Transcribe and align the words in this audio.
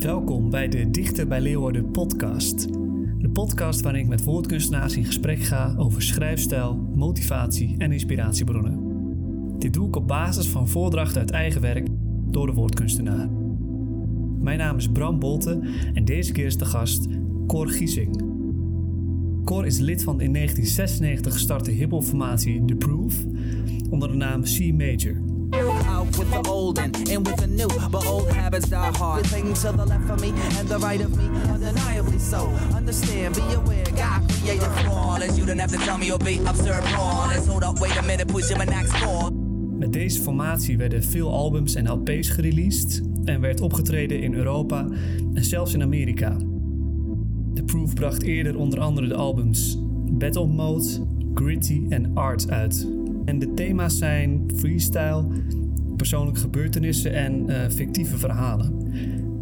Welkom 0.00 0.50
bij 0.50 0.68
de 0.68 0.90
Dichter 0.90 1.26
bij 1.26 1.40
Leeuwarden 1.40 1.90
podcast. 1.90 2.72
De 3.18 3.30
podcast 3.32 3.80
waarin 3.80 4.02
ik 4.02 4.08
met 4.08 4.24
woordkunstenaars 4.24 4.96
in 4.96 5.04
gesprek 5.04 5.38
ga 5.38 5.74
over 5.76 6.02
schrijfstijl, 6.02 6.76
motivatie 6.94 7.74
en 7.78 7.92
inspiratiebronnen. 7.92 8.78
Dit 9.58 9.72
doe 9.72 9.88
ik 9.88 9.96
op 9.96 10.08
basis 10.08 10.48
van 10.48 10.68
voordrachten 10.68 11.20
uit 11.20 11.30
eigen 11.30 11.60
werk 11.60 11.88
door 12.30 12.46
de 12.46 12.52
woordkunstenaar. 12.52 13.30
Mijn 14.38 14.58
naam 14.58 14.76
is 14.76 14.88
Bram 14.88 15.18
Bolte 15.18 15.60
en 15.94 16.04
deze 16.04 16.32
keer 16.32 16.46
is 16.46 16.58
de 16.58 16.64
gast 16.64 17.06
Cor 17.46 17.68
Giesing. 17.68 18.22
Cor 19.44 19.66
is 19.66 19.78
lid 19.78 20.02
van 20.02 20.18
de 20.18 20.24
in 20.24 20.32
1996 20.32 21.32
gestarte 21.32 21.70
hiphopformatie 21.70 22.64
The 22.64 22.74
Proof 22.74 23.24
onder 23.90 24.08
de 24.08 24.16
naam 24.16 24.42
C 24.42 24.72
Major. 24.72 25.29
Out 25.52 26.16
with 26.18 26.30
the 26.30 26.42
old 26.48 26.78
and 26.78 26.96
in 27.08 27.24
with 27.24 27.36
the 27.36 27.46
new, 27.46 27.68
but 27.90 28.06
old 28.06 28.30
habits 28.30 28.68
die 28.68 28.92
hard. 28.96 29.26
Things 29.26 29.62
to 29.62 29.72
the 29.72 29.84
left 29.84 30.08
of 30.10 30.20
me 30.20 30.28
and 30.58 30.68
the 30.68 30.78
right 30.78 31.00
of 31.00 31.16
me, 31.16 31.24
undeniably 31.48 32.18
so. 32.18 32.46
Understand, 32.74 33.34
be 33.34 33.42
aware, 33.54 33.84
God 33.96 34.22
created 34.28 34.70
flawless. 34.84 35.36
You 35.36 35.46
don't 35.46 35.58
have 35.58 35.72
to 35.72 35.78
tell 35.78 35.98
me 35.98 36.06
you'll 36.06 36.18
be 36.18 36.38
absurd 36.46 36.84
flawless. 36.84 37.46
Hold 37.46 37.64
up, 37.64 37.80
wait 37.80 37.96
a 37.96 38.02
minute, 38.02 38.28
push 38.28 38.48
him 38.48 38.60
an 38.60 38.68
next 38.68 39.00
door. 39.00 39.30
Met 39.78 39.92
deze 39.92 40.20
formatie 40.22 40.76
werden 40.76 41.04
veel 41.04 41.32
albums 41.32 41.74
en 41.74 41.90
LP's 41.90 42.28
gereleased 42.28 43.02
en 43.24 43.40
werd 43.40 43.60
opgetreden 43.60 44.22
in 44.22 44.34
Europa 44.34 44.86
en 45.34 45.44
zelfs 45.44 45.74
in 45.74 45.82
Amerika. 45.82 46.36
The 47.54 47.62
Proof 47.64 47.94
bracht 47.94 48.22
eerder 48.22 48.56
onder 48.56 48.80
andere 48.80 49.08
de 49.08 49.14
albums 49.14 49.78
Battle 50.10 50.46
Mode, 50.46 51.06
Gritty 51.34 51.86
en 51.88 52.10
Art 52.14 52.50
uit. 52.50 52.99
En 53.30 53.38
de 53.38 53.54
thema's 53.54 53.98
zijn 53.98 54.50
freestyle, 54.56 55.24
persoonlijke 55.96 56.40
gebeurtenissen 56.40 57.14
en 57.14 57.48
eh, 57.48 57.70
fictieve 57.70 58.18
verhalen. 58.18 58.92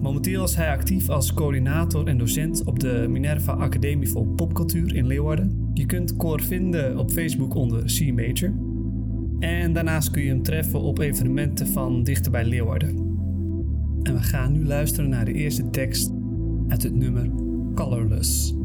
Momenteel 0.01 0.45
is 0.45 0.55
hij 0.55 0.71
actief 0.71 1.09
als 1.09 1.35
coördinator 1.35 2.07
en 2.07 2.19
docent 2.19 2.65
op 2.65 2.79
de 2.79 3.07
Minerva 3.09 3.53
Academie 3.53 4.09
voor 4.09 4.27
Popcultuur 4.27 4.95
in 4.95 5.07
Leeuwarden. 5.07 5.71
Je 5.75 5.87
kunt 5.87 6.17
Cor 6.17 6.43
vinden 6.43 6.99
op 6.99 7.11
Facebook 7.11 7.55
onder 7.55 7.85
C 7.85 8.13
Major. 8.15 8.53
En 9.39 9.73
daarnaast 9.73 10.11
kun 10.11 10.23
je 10.23 10.29
hem 10.29 10.43
treffen 10.43 10.81
op 10.81 10.99
evenementen 10.99 11.67
van 11.67 12.03
dichter 12.03 12.31
bij 12.31 12.45
Leeuwarden. 12.45 12.97
En 14.03 14.15
we 14.15 14.23
gaan 14.23 14.53
nu 14.53 14.67
luisteren 14.67 15.11
naar 15.11 15.25
de 15.25 15.33
eerste 15.33 15.71
tekst 15.71 16.13
uit 16.69 16.83
het 16.83 16.95
nummer 16.95 17.31
Colorless. 17.75 18.58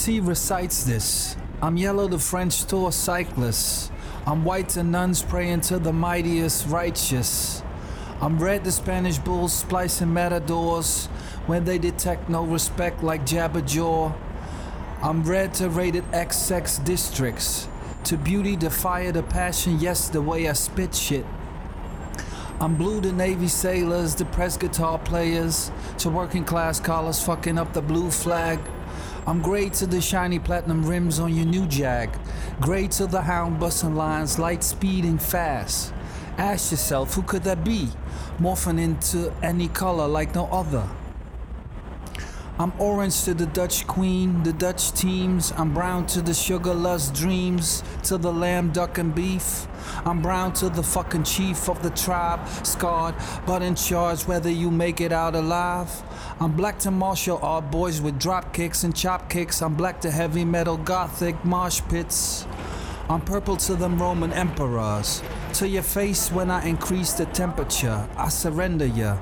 C 0.00 0.18
recites 0.18 0.84
this. 0.84 1.36
I'm 1.60 1.76
yellow, 1.76 2.08
the 2.08 2.18
French 2.18 2.64
tour 2.64 2.90
cyclist. 2.90 3.92
I'm 4.26 4.46
white, 4.46 4.70
the 4.70 4.82
nuns 4.82 5.20
praying 5.22 5.60
to 5.68 5.78
the 5.78 5.92
mightiest 5.92 6.68
righteous. 6.68 7.62
I'm 8.22 8.38
red, 8.38 8.64
the 8.64 8.72
Spanish 8.72 9.18
bulls 9.18 9.52
splicing 9.52 10.10
matadors 10.10 11.08
when 11.44 11.66
they 11.66 11.76
detect 11.76 12.30
no 12.30 12.44
respect 12.44 13.02
like 13.02 13.26
Jabba 13.26 13.66
Jaw. 13.66 14.14
I'm 15.02 15.22
red 15.22 15.52
to 15.56 15.68
rated 15.68 16.04
XX 16.12 16.82
districts. 16.82 17.68
To 18.04 18.16
beauty, 18.16 18.56
the 18.56 18.70
fire, 18.70 19.12
the 19.12 19.22
passion, 19.22 19.80
yes, 19.80 20.08
the 20.08 20.22
way 20.22 20.48
I 20.48 20.54
spit 20.54 20.94
shit. 20.94 21.26
I'm 22.58 22.74
blue 22.76 23.02
to 23.02 23.12
Navy 23.12 23.48
sailors, 23.48 24.14
the 24.14 24.24
press 24.24 24.56
guitar 24.56 24.98
players, 24.98 25.70
to 25.98 26.08
working 26.08 26.46
class 26.46 26.80
collars 26.80 27.22
fucking 27.22 27.58
up 27.58 27.74
the 27.74 27.82
blue 27.82 28.10
flag. 28.10 28.60
I'm 29.26 29.42
great 29.42 29.74
to 29.74 29.86
the 29.86 30.00
shiny 30.00 30.38
platinum 30.38 30.84
rims 30.84 31.20
on 31.20 31.34
your 31.34 31.44
new 31.44 31.66
Jag, 31.66 32.10
Great 32.60 32.90
to 32.92 33.06
the 33.06 33.22
hound 33.22 33.60
busting 33.60 33.94
lines, 33.94 34.38
light 34.38 34.64
speeding 34.64 35.18
fast. 35.18 35.92
Ask 36.38 36.70
yourself, 36.70 37.14
who 37.14 37.22
could 37.22 37.42
that 37.44 37.62
be? 37.62 37.88
Morphing 38.38 38.80
into 38.80 39.32
any 39.42 39.68
color 39.68 40.08
like 40.08 40.34
no 40.34 40.46
other. 40.46 40.88
I'm 42.60 42.74
orange 42.78 43.22
to 43.24 43.32
the 43.32 43.46
Dutch 43.46 43.86
queen, 43.86 44.42
the 44.42 44.52
Dutch 44.52 44.92
teams. 44.92 45.50
I'm 45.56 45.72
brown 45.72 46.04
to 46.08 46.20
the 46.20 46.34
sugar 46.34 46.74
lust 46.74 47.14
dreams, 47.14 47.82
to 48.02 48.18
the 48.18 48.30
lamb, 48.30 48.70
duck, 48.70 48.98
and 48.98 49.14
beef. 49.14 49.66
I'm 50.04 50.20
brown 50.20 50.52
to 50.60 50.68
the 50.68 50.82
fucking 50.82 51.24
chief 51.24 51.70
of 51.70 51.82
the 51.82 51.88
tribe, 51.88 52.46
scarred 52.62 53.14
but 53.46 53.62
in 53.62 53.76
charge 53.76 54.26
whether 54.26 54.50
you 54.50 54.70
make 54.70 55.00
it 55.00 55.10
out 55.10 55.34
alive. 55.34 56.02
I'm 56.38 56.52
black 56.52 56.78
to 56.80 56.90
martial 56.90 57.38
art 57.40 57.70
boys 57.70 58.02
with 58.02 58.18
drop 58.18 58.52
kicks 58.52 58.84
and 58.84 58.94
chop 58.94 59.30
kicks. 59.30 59.62
I'm 59.62 59.74
black 59.74 60.02
to 60.02 60.10
heavy 60.10 60.44
metal 60.44 60.76
gothic 60.76 61.42
marsh 61.42 61.80
pits. 61.88 62.46
I'm 63.08 63.22
purple 63.22 63.56
to 63.56 63.74
them 63.74 63.98
Roman 63.98 64.34
emperors. 64.34 65.22
To 65.54 65.66
your 65.66 65.82
face 65.82 66.30
when 66.30 66.50
I 66.50 66.68
increase 66.68 67.14
the 67.14 67.24
temperature, 67.24 68.06
I 68.18 68.28
surrender 68.28 68.84
ya. 68.84 69.16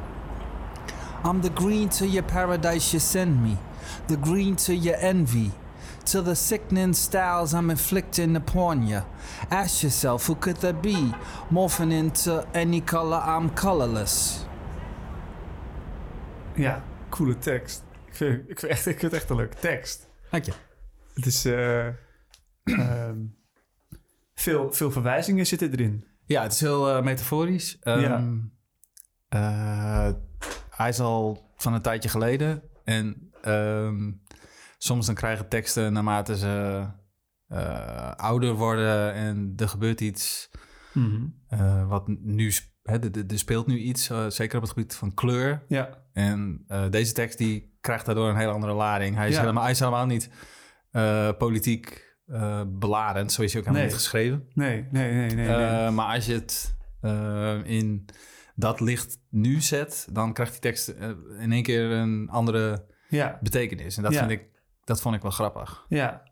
I'm 1.24 1.40
the 1.42 1.50
green 1.50 1.88
to 1.88 2.06
your 2.06 2.22
paradise 2.24 2.92
you 2.92 3.00
send 3.00 3.42
me, 3.42 3.56
the 4.06 4.16
green 4.16 4.54
to 4.56 4.72
your 4.72 4.96
envy, 5.00 5.50
to 6.04 6.22
the 6.22 6.34
sickening 6.34 6.94
styles 6.94 7.52
I'm 7.52 7.70
inflicting 7.70 8.36
upon 8.36 8.86
you. 8.88 9.02
Ask 9.50 9.82
yourself, 9.82 10.26
who 10.26 10.34
could 10.36 10.56
that 10.60 10.80
be? 10.82 11.12
Morphing 11.50 11.92
into 11.92 12.46
any 12.54 12.80
color, 12.80 13.22
I'm 13.26 13.50
colorless. 13.54 14.46
Ja, 16.54 16.82
coole 17.08 17.38
tekst. 17.38 17.82
Ik 18.06 18.14
vind, 18.14 18.48
ik 18.50 18.58
vind, 18.58 18.72
echt, 18.72 18.86
ik 18.86 18.98
vind 18.98 19.12
het 19.12 19.20
echt 19.20 19.30
een 19.30 19.36
leuke 19.36 19.56
tekst. 19.60 20.08
Dank 20.30 20.44
je. 20.44 20.52
Het 21.14 21.26
is... 21.26 21.44
eh, 21.44 21.86
ehm, 22.64 23.16
veel, 24.34 24.72
veel 24.72 24.90
verwijzingen 24.90 25.46
zitten 25.46 25.70
erin. 25.72 26.04
Ja, 26.26 26.42
het 26.42 26.52
is 26.52 26.60
heel 26.60 26.90
eh, 26.96 27.02
metaforisch. 27.02 27.78
Ehm, 27.80 28.00
Ja. 28.00 28.22
eh, 29.28 30.12
hij 30.78 30.88
is 30.88 31.00
al 31.00 31.52
van 31.56 31.72
een 31.74 31.82
tijdje 31.82 32.08
geleden. 32.08 32.62
En 32.84 33.30
ehm, 33.42 34.10
soms 34.78 35.06
dan 35.06 35.14
krijgen 35.14 35.48
teksten 35.48 35.92
naarmate 35.92 36.36
ze 36.38 36.84
eh, 37.48 38.10
ouder 38.16 38.54
worden 38.54 39.12
en 39.12 39.52
er 39.56 39.68
gebeurt 39.68 40.00
iets 40.00 40.50
eh, 41.48 41.88
wat 41.88 42.08
nu... 42.08 42.52
er- 42.82 43.26
er 43.28 43.38
speelt 43.38 43.66
nu 43.66 43.78
iets, 43.78 44.10
eh, 44.10 44.26
zeker 44.28 44.56
op 44.56 44.62
het 44.62 44.72
gebied 44.72 44.94
van 44.94 45.14
kleur. 45.14 45.64
Ja, 45.68 46.02
En 46.12 46.64
deze 46.90 47.12
tekst 47.12 47.38
die 47.38 47.76
krijgt 47.80 48.06
daardoor 48.06 48.28
een 48.28 48.36
hele 48.36 48.52
andere 48.52 48.72
lading. 48.72 49.16
Hij 49.16 49.28
is, 49.28 49.34
Ja. 49.34 49.40
helemaal, 49.40 49.62
hij 49.62 49.72
is 49.72 49.78
helemaal 49.78 50.06
niet 50.06 50.30
politiek 51.38 52.16
beladend, 52.66 53.32
zo 53.32 53.42
is 53.42 53.52
hij 53.52 53.60
ook 53.60 53.66
helemaal 53.66 53.72
Nee. 53.72 53.84
niet 53.84 53.94
geschreven. 53.94 54.48
nee, 54.54 54.86
nee, 54.90 55.12
nee, 55.12 55.34
nee. 55.34 55.46
nee. 55.48 55.90
Maar 55.90 56.14
als 56.14 56.26
je 56.26 56.32
het 56.34 56.74
in 57.64 58.04
dat 58.58 58.80
licht 58.80 59.20
nu 59.30 59.60
zet, 59.60 60.08
dan 60.12 60.32
krijgt 60.32 60.52
die 60.52 60.60
tekst 60.60 60.88
eh, 60.88 61.08
in 61.38 61.52
één 61.52 61.62
keer 61.62 61.90
een 61.90 62.28
andere 62.30 62.86
ja, 63.08 63.38
betekenis. 63.42 63.96
En 63.96 64.02
dat, 64.02 64.12
Ja. 64.12 64.18
vind 64.18 64.30
ik, 64.30 64.48
dat 64.84 65.00
vond 65.00 65.14
ik 65.14 65.22
wel 65.22 65.30
grappig. 65.30 65.84
ja. 65.88 66.26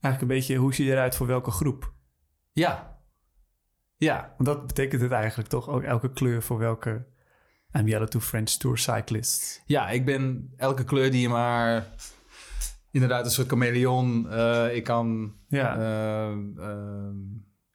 Eigenlijk 0.00 0.32
een 0.32 0.38
beetje 0.38 0.56
hoe 0.56 0.74
zie 0.74 0.84
je 0.84 0.92
eruit 0.92 1.14
voor 1.14 1.26
welke 1.26 1.50
groep? 1.50 1.92
Ja. 2.52 2.98
Ja. 3.96 4.34
Want 4.36 4.48
dat 4.48 4.66
betekent 4.66 5.02
het 5.02 5.10
eigenlijk 5.12 5.48
toch 5.48 5.68
ook 5.68 5.82
elke 5.82 6.12
kleur 6.12 6.42
voor 6.42 6.58
welke... 6.58 7.06
I'm 7.78 7.88
yellow 7.88 8.08
to 8.08 8.20
French 8.20 8.50
tour 8.50 8.78
cyclists. 8.78 9.62
Ja, 9.66 9.88
ik 9.90 10.04
ben 10.04 10.52
elke 10.56 10.84
kleur 10.84 11.10
die 11.10 11.20
je 11.20 11.28
maar... 11.28 11.86
Inderdaad, 12.90 13.24
een 13.24 13.30
soort 13.30 13.48
chameleon. 13.48 14.30
Eh, 14.30 14.74
ik 14.76 14.84
kan 14.84 15.34
Ja, 15.48 15.76
eh, 15.76 16.36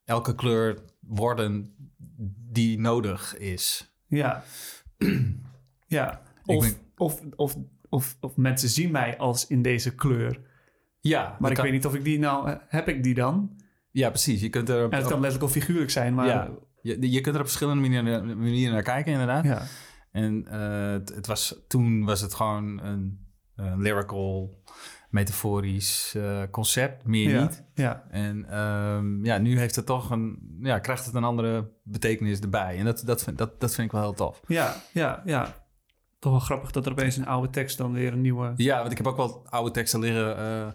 elke 0.03 0.35
kleur 0.35 0.79
worden 0.99 1.75
die 2.51 2.79
nodig 2.79 3.37
is. 3.37 3.96
Ja. 4.07 4.43
ja. 5.87 6.21
Of, 6.45 6.59
ben- 6.63 6.77
of, 6.97 7.21
of, 7.35 7.55
of, 7.89 8.17
of 8.19 8.35
mensen 8.37 8.69
zien 8.69 8.91
mij 8.91 9.17
als 9.17 9.47
in 9.47 9.61
deze 9.61 9.95
kleur. 9.95 10.39
Ja, 10.99 11.35
Maar 11.39 11.49
ik 11.49 11.55
kan- 11.55 11.65
weet 11.65 11.73
niet 11.73 11.85
of 11.85 11.95
ik 11.95 12.03
die 12.03 12.19
nou... 12.19 12.57
Heb 12.67 12.87
ik 12.87 13.03
die 13.03 13.13
dan? 13.13 13.61
Ja, 13.91 14.09
precies. 14.09 14.41
Je 14.41 14.49
kunt 14.49 14.69
er 14.69 14.85
op, 14.85 14.91
En 14.91 14.97
het 14.97 15.07
kan 15.07 15.19
letterlijk 15.19 15.43
of 15.43 15.57
figuurlijk 15.61 15.89
zijn, 15.91 16.13
maar... 16.13 16.27
ja, 16.27 16.49
je, 16.81 17.11
je 17.11 17.21
kunt 17.21 17.35
er 17.35 17.41
op 17.41 17.47
verschillende 17.47 17.81
manieren, 17.81 18.37
manieren 18.39 18.73
naar 18.73 18.83
kijken, 18.83 19.11
inderdaad. 19.11 19.43
ja. 19.43 19.61
En 20.11 20.47
eh, 20.47 20.91
het, 20.91 21.15
het 21.15 21.27
was, 21.27 21.63
toen 21.67 22.05
was 22.05 22.21
het 22.21 22.33
gewoon 22.33 22.79
een, 22.83 23.27
een 23.55 23.81
lyrical, 23.81 24.61
metaforisch 25.09 26.13
eh, 26.15 26.41
concept, 26.51 27.05
meer 27.05 27.29
ja. 27.29 27.41
niet. 27.41 27.63
Ja, 27.73 28.03
En 28.09 28.45
ehm, 28.49 29.25
ja, 29.25 29.37
nu 29.37 29.59
heeft 29.59 29.75
het 29.75 29.85
toch 29.85 30.09
een, 30.09 30.39
ja, 30.61 30.79
krijgt 30.79 31.05
het 31.05 31.13
een 31.15 31.23
andere 31.23 31.69
betekenis 31.83 32.39
erbij. 32.39 32.77
En 32.77 32.85
dat, 32.85 33.01
dat, 33.05 33.23
vind, 33.23 33.37
dat, 33.37 33.59
dat 33.59 33.73
vind 33.75 33.87
ik 33.87 33.93
wel 33.93 34.01
heel 34.01 34.13
tof. 34.13 34.41
ja, 34.47 34.75
ja, 34.93 35.21
ja. 35.25 35.65
Toch 36.19 36.31
wel 36.31 36.41
grappig 36.41 36.71
dat 36.71 36.85
er 36.85 36.91
opeens 36.91 37.17
een 37.17 37.27
oude 37.27 37.49
tekst 37.49 37.77
dan 37.77 37.93
weer 37.93 38.13
een 38.13 38.21
nieuwe... 38.21 38.53
Ja, 38.55 38.79
want 38.79 38.91
ik 38.91 38.97
heb 38.97 39.07
ook 39.07 39.17
wel 39.17 39.45
oude 39.49 39.71
teksten 39.71 39.99
liggen 39.99 40.37
eh, 40.37 40.67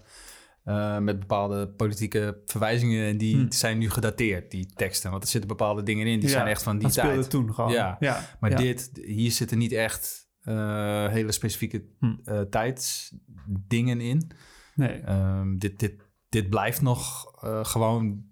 eh, 0.64 0.98
met 1.02 1.18
bepaalde 1.20 1.68
politieke 1.68 2.42
verwijzingen. 2.46 3.06
En 3.08 3.16
die 3.18 3.36
Hm. 3.36 3.50
zijn 3.50 3.78
nu 3.78 3.90
gedateerd, 3.90 4.50
die 4.50 4.72
teksten. 4.74 5.10
Want 5.10 5.22
er 5.22 5.28
zitten 5.28 5.48
bepaalde 5.48 5.82
dingen 5.82 6.06
in, 6.06 6.18
die 6.20 6.28
Ja, 6.28 6.34
zijn 6.34 6.46
echt 6.46 6.62
van 6.62 6.72
die 6.78 6.82
dat 6.82 6.92
speelde 6.92 7.14
tijd. 7.18 7.30
toen 7.30 7.54
gewoon. 7.54 7.72
Ja. 7.72 7.96
ja. 8.00 8.20
Maar 8.40 8.56
dit, 8.56 8.90
hier 9.04 9.30
zitten 9.30 9.58
niet 9.58 9.72
echt 9.72 10.30
eh, 10.42 11.08
hele 11.08 11.32
specifieke 11.32 11.84
Hm. 11.98 12.14
eh, 12.24 12.40
tijdsdingen 12.40 14.00
in. 14.00 14.30
Nee. 14.74 15.00
Ehm, 15.00 15.58
dit, 15.58 15.78
dit, 15.78 15.94
dit 16.28 16.50
blijft 16.50 16.80
nog 16.82 17.32
eh, 17.42 17.64
gewoon 17.64 18.30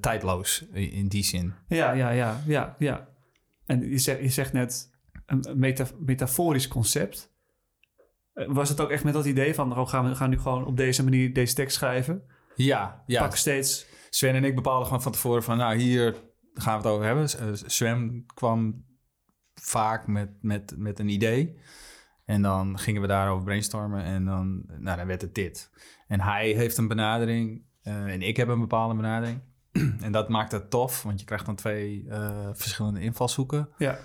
tijdloos 0.00 0.66
in, 0.72 0.90
in 0.90 1.08
die 1.08 1.24
zin. 1.24 1.54
Ja, 1.68 1.92
ja, 1.92 2.10
ja, 2.10 2.42
ja, 2.46 2.76
ja. 2.78 3.08
En 3.66 3.90
je 3.90 3.98
zegt, 3.98 4.20
je 4.20 4.28
zegt 4.28 4.52
net 4.52 4.90
een 5.26 5.44
meta 5.54 5.86
metaforisch 5.98 6.68
concept. 6.68 7.32
Was 8.32 8.68
het 8.68 8.80
ook 8.80 8.90
echt 8.90 9.04
met 9.04 9.12
dat 9.12 9.26
idee 9.26 9.54
van, 9.54 9.78
oh, 9.78 9.88
gaan 9.88 10.08
we 10.08 10.14
gaan 10.14 10.30
nu 10.30 10.38
gewoon 10.38 10.66
op 10.66 10.76
deze 10.76 11.04
manier 11.04 11.32
deze 11.32 11.54
tekst 11.54 11.76
schrijven? 11.76 12.22
Ja, 12.54 13.02
ja. 13.06 13.20
Pak 13.22 13.36
steeds. 13.36 13.86
Sven 14.10 14.34
en 14.34 14.44
ik 14.44 14.54
bepaalden 14.54 14.86
gewoon 14.86 15.02
van 15.02 15.12
tevoren 15.12 15.42
van, 15.42 15.56
nou, 15.56 15.76
hier 15.76 16.16
gaan 16.54 16.80
we 16.80 16.86
het 16.86 16.94
over 16.94 17.06
hebben. 17.06 17.28
Sven 17.70 18.24
kwam 18.34 18.84
vaak 19.60 20.06
met, 20.06 20.28
met, 20.40 20.74
met 20.76 20.98
een 20.98 21.08
idee. 21.08 21.58
En 22.24 22.42
dan 22.42 22.78
gingen 22.78 23.00
we 23.02 23.06
daarover 23.06 23.44
brainstormen 23.44 24.04
en 24.04 24.24
dan, 24.24 24.64
nou, 24.78 24.96
dan 24.96 25.06
werd 25.06 25.22
het 25.22 25.34
dit. 25.34 25.70
En 26.08 26.20
hij 26.20 26.50
heeft 26.50 26.76
een 26.76 26.88
benadering 26.88 27.62
eh, 27.82 28.12
en 28.12 28.22
ik 28.22 28.36
heb 28.36 28.48
een 28.48 28.60
bepaalde 28.60 28.94
benadering. 28.94 29.40
en 30.00 30.12
dat 30.12 30.28
maakt 30.28 30.52
het 30.52 30.70
tof, 30.70 31.02
want 31.02 31.20
je 31.20 31.26
krijgt 31.26 31.46
dan 31.46 31.54
twee 31.54 32.04
eh, 32.08 32.48
verschillende 32.52 33.00
invalshoeken. 33.00 33.68
Ja, 33.78 33.98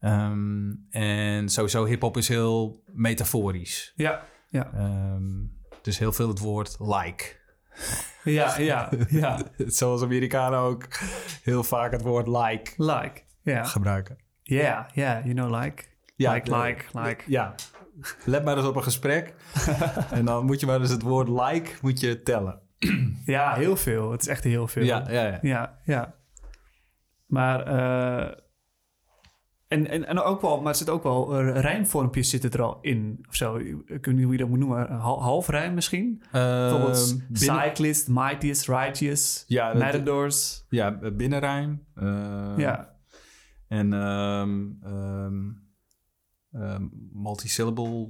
Ehm, 0.00 0.72
en 0.90 1.48
sowieso 1.48 1.84
hip-hop 1.84 2.16
is 2.16 2.28
heel 2.28 2.82
metaforisch. 2.86 3.92
ja, 3.96 4.24
ja, 4.48 4.72
Ehm, 4.72 5.44
dus 5.82 5.98
heel 5.98 6.12
veel 6.12 6.28
het 6.28 6.38
woord 6.38 6.76
like. 6.78 7.36
ja, 8.24 8.58
ja, 8.58 8.90
ja. 9.08 9.40
Zoals 9.66 10.02
Amerikanen 10.02 10.58
ook 10.58 10.86
heel 11.42 11.64
vaak 11.64 11.92
het 11.92 12.02
woord 12.02 12.26
like 12.26 12.70
Like, 12.76 13.22
ja. 13.42 13.64
gebruiken. 13.64 14.18
Yeah, 14.56 14.84
yeah, 14.94 15.24
you 15.24 15.34
know, 15.34 15.60
like. 15.62 15.84
Ja, 16.16 16.32
like, 16.32 16.50
de- 16.50 16.56
like, 16.56 16.84
like. 16.92 17.24
Ja, 17.26 17.54
let 18.24 18.44
maar 18.44 18.56
eens 18.56 18.66
op 18.66 18.76
een 18.76 18.82
gesprek. 18.82 19.34
en 20.10 20.24
dan 20.24 20.44
moet 20.46 20.60
je 20.60 20.66
maar 20.66 20.80
eens 20.80 20.90
het 20.90 21.02
woord 21.02 21.28
like 21.28 21.70
moet 21.82 22.00
je 22.00 22.22
tellen. 22.22 22.60
Ja, 23.24 23.54
heel 23.54 23.76
veel. 23.76 24.10
Het 24.10 24.20
is 24.20 24.28
echt 24.28 24.44
heel 24.44 24.66
veel. 24.66 24.84
Ja, 24.84 25.04
ja, 25.10 25.22
ja. 25.26 25.38
ja. 25.42 25.78
ja. 25.84 26.14
Maar, 27.26 27.60
eh, 27.66 28.34
en, 29.68 29.88
en, 29.88 30.06
en 30.06 30.20
ook 30.20 30.40
wel, 30.40 30.60
maar 30.60 30.72
er 30.72 30.78
zit 30.78 30.88
ook 30.90 31.02
wel 31.02 31.40
uh, 31.46 31.60
rijmvormpjes 31.60 32.30
zitten 32.30 32.50
er 32.50 32.62
al 32.62 32.78
in, 32.80 33.24
of 33.28 33.34
zo. 33.34 33.56
Ik 33.56 33.86
weet 33.86 34.06
niet 34.06 34.22
hoe 34.22 34.32
je 34.32 34.38
dat 34.38 34.48
moet 34.48 34.58
noemen. 34.58 34.90
Hal, 34.90 35.22
halfrijm 35.22 35.74
misschien? 35.74 36.22
Bijvoorbeeld 36.32 36.96
Ehm, 37.10 37.32
binnen- 37.32 37.62
cyclist, 37.66 38.08
mightiest, 38.08 38.68
righteous, 38.68 39.44
Ja, 39.46 39.72
dat- 39.72 39.82
matadors. 39.82 40.64
ja, 40.68 40.98
binnenrijm. 41.12 41.84
ehm, 41.94 42.60
ja, 42.60 42.96
En 43.68 43.92
ehm, 43.92 44.66
ehm, 46.52 46.86
multisyllable 47.12 48.08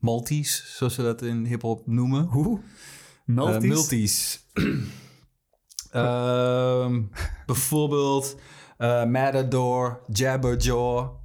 multis, 0.00 0.76
zoals 0.76 0.94
ze 0.94 1.02
dat 1.02 1.22
in 1.22 1.44
hip-hop 1.44 1.86
noemen. 1.86 2.24
hoe? 2.24 2.58
Eh, 2.58 3.34
Multis? 3.34 3.68
multis. 3.68 4.46
Bijvoorbeeld 7.46 8.36
eh, 8.76 9.04
Matador, 9.04 10.00
Jabberjaw. 10.12 11.16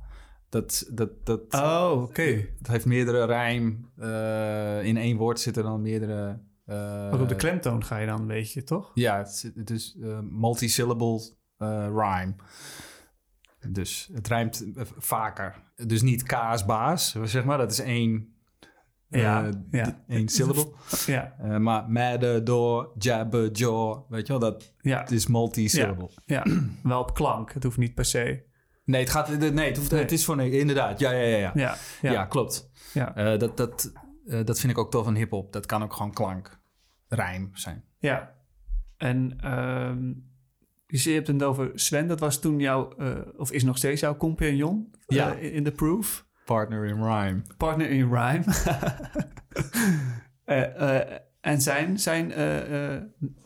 Dat, 0.50 0.90
dat, 0.92 1.26
dat, 1.26 1.42
Oh, 1.54 2.02
oké. 2.02 2.48
het 2.58 2.68
heeft 2.68 2.86
meerdere 2.86 3.26
rijm. 3.26 3.90
eh, 3.98 4.84
in 4.86 4.98
één 4.98 5.18
woord 5.18 5.40
zitten 5.40 5.64
dan 5.64 5.82
meerdere... 5.82 6.40
op 7.12 7.30
de 7.30 7.36
klemtoon 7.38 7.84
ga 7.84 7.98
je 7.98 8.08
dan, 8.08 8.26
weet 8.28 8.52
je, 8.52 8.64
toch? 8.64 8.92
Ja, 8.94 9.18
het, 9.18 9.52
het 9.56 9.70
is 9.70 9.98
multisyllable 10.30 11.22
rhyme. 11.96 12.36
Dus 13.70 14.10
het 14.14 14.28
rijmt 14.28 14.74
eh, 14.76 14.84
vaker. 14.98 15.62
Dus 15.76 16.02
niet 16.02 16.24
kaas, 16.24 16.66
baas, 16.66 17.16
zeg 17.24 17.44
maar. 17.46 17.58
Dat 17.58 17.72
is 17.72 17.80
één, 17.80 18.36
Ja, 19.08 19.46
eh, 19.46 19.52
ja. 19.72 20.04
één 20.08 20.28
syllable. 20.28 20.74
Ja, 21.06 21.36
Eh, 21.40 21.58
maar 21.58 21.90
matador, 21.90 22.92
jabber, 22.98 23.52
jaw, 23.52 24.06
weet 24.10 24.28
je 24.28 24.34
wel, 24.34 24.42
dat 24.52 24.74
ja, 24.82 25.00
het 25.00 25.12
is 25.12 25.28
multi-syllable. 25.28 26.10
ja. 26.26 26.46
Wel 26.84 27.00
op 27.02 27.14
klank. 27.14 27.54
Het 27.54 27.64
hoeft 27.64 27.78
niet 27.78 27.94
per 27.94 28.06
se. 28.06 28.44
Nee, 28.86 29.02
het 29.02 29.10
gaat, 29.10 29.30
nee, 29.40 29.68
het, 29.68 29.78
hoeft, 29.78 29.92
Nee. 29.92 30.02
het 30.02 30.12
is 30.12 30.26
voor 30.26 30.42
inderdaad. 30.42 31.00
Ja, 31.00 31.12
ja, 31.12 31.22
ja, 31.28 31.38
ja. 31.38 31.52
Ja, 31.56 32.12
Ja, 32.12 32.26
klopt. 32.26 32.70
ja. 32.94 33.38
Dat, 33.38 33.58
dat, 33.58 33.92
dat 34.26 34.60
vind 34.60 34.72
ik 34.72 34.78
ook 34.78 34.92
tof 34.92 35.08
aan 35.08 35.16
hip-hop. 35.16 35.54
Dat 35.54 35.66
kan 35.66 35.84
ook 35.84 35.94
gewoon 35.94 36.14
klank, 36.14 36.60
rijm 37.08 37.50
zijn. 37.54 37.84
Ja, 37.98 38.36
en 38.98 39.38
je 41.02 41.12
hebt 41.12 41.28
het 41.28 41.44
over 41.44 41.72
Sven, 41.76 42.08
dat 42.08 42.20
was 42.20 42.40
toen 42.40 42.60
jouw, 42.60 42.96
eh, 42.98 43.16
of 43.38 43.52
is 43.52 43.64
nog 43.64 43.78
steeds 43.78 44.02
jouw 44.02 44.18
compagnon 44.18 44.94
eh, 45.06 45.18
Ja. 45.18 45.34
in 45.34 45.52
in 45.52 45.64
de 45.64 45.72
proof. 45.72 46.26
Partner 46.46 46.86
in 46.86 47.04
rhyme. 47.04 47.42
Partner 47.58 47.90
in 47.90 48.14
rhyme. 48.14 48.44
Eh, 50.44 51.00
en 51.42 51.62
zijn, 51.62 52.00
zijn 52.00 52.28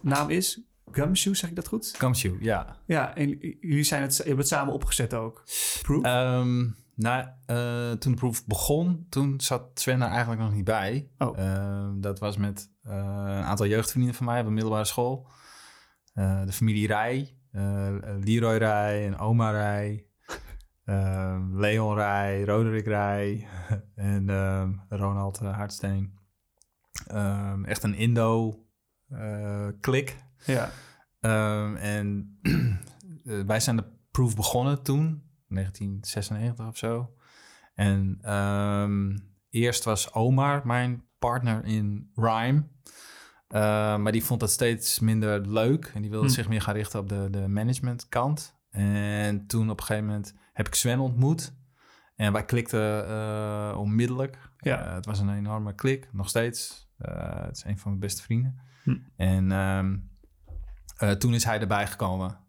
naam 0.01 0.29
is 0.29 0.61
Gumshoe, 0.91 1.35
zeg 1.35 1.49
ik 1.49 1.55
dat 1.55 1.67
goed? 1.67 1.91
Kamshoe, 1.97 2.37
ja. 2.39 2.77
Ja, 2.85 3.15
en 3.15 3.29
jullie 3.59 3.83
zijn 3.83 4.01
het, 4.01 4.15
je 4.15 4.23
hebt 4.23 4.37
het 4.37 4.47
samen 4.47 4.73
opgezet 4.73 5.13
ook. 5.13 5.43
Proof? 5.81 6.03
Ehm, 6.03 6.65
nou, 6.95 7.27
toen 7.97 8.11
de 8.11 8.17
proef 8.17 8.45
begon, 8.45 9.05
toen 9.09 9.41
zat 9.41 9.69
Sven 9.73 10.01
er 10.01 10.09
eigenlijk 10.09 10.41
nog 10.41 10.53
niet 10.53 10.63
bij. 10.63 11.09
Oh. 11.17 11.37
Ehm, 11.39 11.99
dat 11.99 12.19
was 12.19 12.37
met 12.37 12.71
een 12.83 13.43
aantal 13.43 13.67
jeugdvrienden 13.67 14.15
van 14.15 14.25
mij 14.25 14.39
op 14.39 14.45
een 14.45 14.53
middelbare 14.53 14.85
school. 14.85 15.27
De 16.13 16.51
familie 16.51 16.87
Rij, 16.87 17.36
Leroy 18.23 18.57
Rij 18.57 19.05
en 19.05 19.17
oma 19.17 19.51
Rij. 19.51 20.05
ehm, 20.85 21.57
Leon 21.59 21.95
Rij, 21.95 22.43
Roderick 22.43 22.85
Rij 22.85 23.47
en 23.95 24.29
ehm, 24.29 24.73
Ronald 24.89 25.41
uh, 25.41 25.55
Hartsteen. 25.55 26.13
Ehm, 27.07 27.65
echt 27.65 27.83
een 27.83 27.95
Indo-klik. 27.95 28.65
ja, 30.45 30.69
Ehm, 31.19 31.75
en 31.75 32.37
eh, 33.25 33.41
wij 33.45 33.59
zijn 33.59 33.75
de 33.75 33.83
proef 34.11 34.35
begonnen 34.35 34.83
toen, 34.83 35.23
1996 35.47 36.67
of 36.67 36.77
zo. 36.77 37.11
En 37.73 38.19
eerst 39.49 39.83
was 39.83 40.13
Omar 40.13 40.67
mijn 40.67 41.03
partner 41.19 41.65
in 41.65 42.11
Rhyme. 42.15 42.67
Eh, 43.47 43.97
maar 43.97 44.11
die 44.11 44.23
vond 44.25 44.39
dat 44.39 44.51
steeds 44.51 44.99
minder 44.99 45.47
leuk. 45.47 45.91
En 45.93 46.01
die 46.01 46.11
wilde 46.11 46.27
Hm. 46.27 46.33
zich 46.33 46.47
meer 46.49 46.61
gaan 46.61 46.73
richten 46.75 46.99
op 46.99 47.09
de, 47.09 47.27
de 47.31 47.47
managementkant. 47.47 48.55
En 48.69 49.47
toen 49.47 49.69
op 49.69 49.79
een 49.79 49.85
gegeven 49.85 50.05
moment 50.07 50.33
heb 50.53 50.67
ik 50.67 50.75
Sven 50.75 50.99
ontmoet. 50.99 51.53
En 52.15 52.33
wij 52.33 52.45
klikten 52.45 53.07
eh, 53.07 53.75
onmiddellijk. 53.77 54.37
Ja. 54.57 54.85
Eh, 54.87 54.93
het 54.93 55.05
was 55.05 55.19
een 55.19 55.35
enorme 55.35 55.75
klik, 55.75 56.09
nog 56.11 56.29
steeds. 56.29 56.89
Het 56.97 57.55
is 57.57 57.63
een 57.63 57.77
van 57.79 57.89
mijn 57.89 58.01
beste 58.01 58.21
vrienden. 58.21 58.59
Hm. 58.83 58.95
En 59.15 59.51
ehm, 59.51 59.97
eh, 60.97 61.11
toen 61.11 61.33
is 61.33 61.43
hij 61.43 61.59
erbij 61.59 61.87
gekomen. 61.87 62.39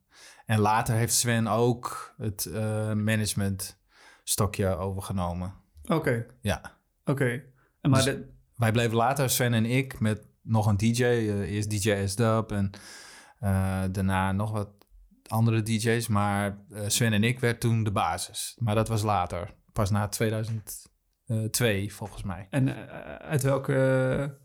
En 0.46 0.58
later 0.60 0.94
heeft 0.94 1.12
Sven 1.14 1.46
ook 1.46 2.14
het 2.16 2.50
management 2.94 3.80
stokje 4.24 4.76
overgenomen. 4.76 5.54
oké, 5.84 6.26
Ja. 6.40 6.78
oké. 7.04 7.42
Maar 7.82 7.90
Dus- 7.92 8.04
de, 8.04 8.36
Wij 8.56 8.72
bleven 8.72 8.96
later, 8.96 9.30
Sven 9.30 9.54
en 9.54 9.64
ik, 9.64 10.00
met 10.00 10.26
nog 10.48 10.66
een 10.66 10.76
DJ. 10.76 11.02
eh, 11.04 11.40
eerst 11.54 11.70
DJ 11.70 12.06
S-Dub 12.06 12.52
en 12.52 12.70
eh, 13.38 13.82
daarna 13.92 14.32
nog 14.32 14.50
wat 14.50 14.70
andere 15.26 15.62
DJ's. 15.62 16.08
Maar 16.08 16.58
eh, 16.70 16.82
Sven 16.86 17.12
en 17.12 17.24
ik 17.24 17.40
werd 17.40 17.60
toen 17.60 17.84
de 17.84 17.92
basis. 17.92 18.56
Maar 18.58 18.74
dat 18.74 18.88
was 18.88 19.02
later. 19.02 19.54
Pas 19.72 19.90
na 19.90 20.08
2002, 20.08 21.92
volgens 21.94 22.22
mij. 22.22 22.46
En 22.50 22.88
uit 23.20 23.42
welke... 23.42 24.38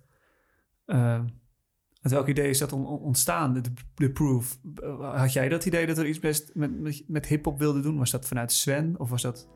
uit 0.86 2.12
welk 2.12 2.28
idee 2.28 2.50
is 2.50 2.58
dat 2.58 2.74
on- 2.74 2.86
on- 2.88 3.00
ontstaan, 3.00 3.54
de, 3.54 3.62
de 3.96 4.12
proof? 4.12 4.60
Had 5.00 5.34
jij 5.34 5.50
dat 5.50 5.66
idee 5.66 5.86
dat 5.86 5.98
er 5.98 6.06
iets 6.08 6.20
best 6.20 6.52
met, 6.54 6.80
met, 6.80 7.04
met 7.08 7.26
hip-hop 7.26 7.60
wilde 7.60 7.80
doen? 7.82 7.98
Was 7.98 8.12
dat 8.12 8.28
vanuit 8.28 8.52
Sven? 8.52 9.00
Of 9.00 9.10
was 9.10 9.22
dat, 9.22 9.50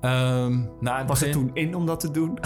na 0.00 0.98
het 0.98 1.08
was 1.08 1.20
het 1.20 1.28
begin- 1.30 1.46
toen 1.46 1.54
in 1.56 1.74
om 1.74 1.86
dat 1.86 2.00
te 2.00 2.10
doen? 2.10 2.38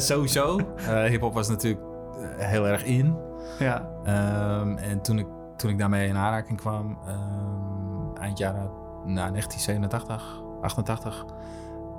Sowieso. 0.00 0.74
Hip-hop 1.10 1.34
was 1.34 1.48
natuurlijk 1.48 1.89
heel 2.36 2.66
erg 2.66 2.84
in. 2.84 3.16
ja, 3.58 3.88
Ehm, 4.04 4.76
en 4.76 5.02
toen 5.02 5.18
ik, 5.18 5.26
toen 5.56 5.70
ik 5.70 5.78
daarmee 5.78 6.08
in 6.08 6.16
aanraking 6.16 6.58
kwam, 6.58 6.98
ehm, 7.06 8.16
eind 8.20 8.38
jaren 8.38 8.70
nou, 9.04 9.30
1987, 9.30 10.42
88, 10.62 11.24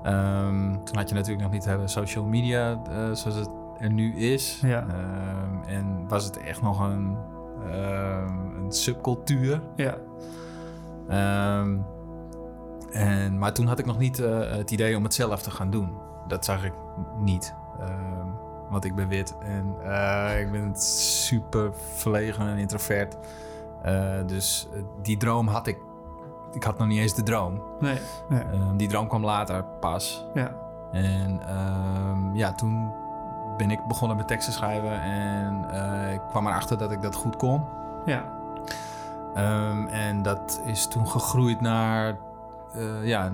ehm, 0.03 0.73
toen 0.83 0.97
had 0.97 1.09
je 1.09 1.15
natuurlijk 1.15 1.41
nog 1.41 1.51
niet 1.51 1.63
de 1.63 1.69
hele 1.69 1.87
social 1.87 2.25
media 2.25 2.71
eh, 2.71 3.11
zoals 3.11 3.35
het 3.37 3.49
er 3.77 3.91
nu 3.91 4.15
is. 4.15 4.59
Ja. 4.63 4.85
En 5.65 6.07
was 6.07 6.25
het 6.25 6.37
echt 6.37 6.61
nog 6.61 6.79
een, 6.79 7.17
een 8.57 8.71
subcultuur. 8.71 9.61
ja, 9.75 9.97
en, 12.91 13.37
maar 13.37 13.53
toen 13.53 13.67
had 13.67 13.79
ik 13.79 13.85
nog 13.85 13.97
niet 13.97 14.19
eh, 14.19 14.39
het 14.51 14.71
idee 14.71 14.97
om 14.97 15.03
het 15.03 15.13
zelf 15.13 15.41
te 15.41 15.51
gaan 15.51 15.69
doen. 15.69 15.91
Dat 16.27 16.45
zag 16.45 16.65
ik 16.65 16.73
niet. 17.19 17.53
Want 18.71 18.85
ik 18.85 18.95
ben 18.95 19.07
wit 19.07 19.35
en 19.39 19.75
eh, 19.83 20.39
ik 20.39 20.51
ben 20.51 20.75
super 20.81 21.71
verlegen 21.95 22.47
en 22.47 22.57
introvert. 22.57 23.17
Eh, 23.83 24.09
dus 24.25 24.67
eh, 24.73 24.79
die 25.01 25.17
droom 25.17 25.47
had 25.47 25.67
ik. 25.67 25.77
Ik 26.53 26.63
had 26.63 26.77
nog 26.77 26.87
niet 26.87 26.99
eens 26.99 27.13
de 27.15 27.23
droom. 27.23 27.61
nee, 27.79 27.99
nee, 28.29 28.41
Ehm, 28.41 28.77
die 28.77 28.87
droom 28.87 29.07
kwam 29.07 29.23
later 29.25 29.63
pas. 29.79 30.25
ja, 30.33 30.51
En 30.91 31.41
ehm, 31.47 32.35
ja, 32.35 32.53
toen 32.53 32.93
ben 33.57 33.71
ik 33.71 33.85
begonnen 33.87 34.17
met 34.17 34.27
teksten 34.27 34.53
schrijven. 34.53 35.01
En 35.01 35.65
eh, 35.71 36.13
ik 36.13 36.21
kwam 36.29 36.47
erachter 36.47 36.77
dat 36.77 36.91
ik 36.91 37.01
dat 37.01 37.15
goed 37.15 37.35
kon. 37.35 37.63
ja, 38.05 38.39
Ehm, 39.33 39.87
en 39.87 40.21
dat 40.21 40.61
is 40.65 40.87
toen 40.87 41.07
gegroeid 41.07 41.61
naar, 41.61 42.17
eh, 42.73 43.05
ja, 43.07 43.31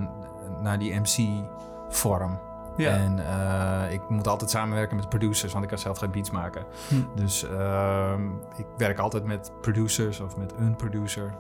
naar 0.62 0.80
die 0.80 1.00
MC-vorm. 1.00 2.40
Ja. 2.78 2.92
En 2.92 3.20
eh, 3.20 3.94
ik 3.94 4.10
moet 4.10 4.28
altijd 4.28 4.50
samenwerken 4.50 4.96
met 4.96 5.10
producers, 5.10 5.52
want 5.52 5.64
ik 5.64 5.70
kan 5.70 5.80
zelf 5.80 5.98
geen 5.98 6.12
beats 6.12 6.32
maken. 6.32 6.66
Hm. 6.88 6.96
Dus 7.16 7.50
ehm, 7.50 8.26
ik 8.56 8.66
werk 8.78 8.98
altijd 9.00 9.24
met 9.26 9.52
producers 9.62 10.20
of 10.20 10.38
met 10.38 10.54
een 10.58 10.76
producer. 10.76 11.34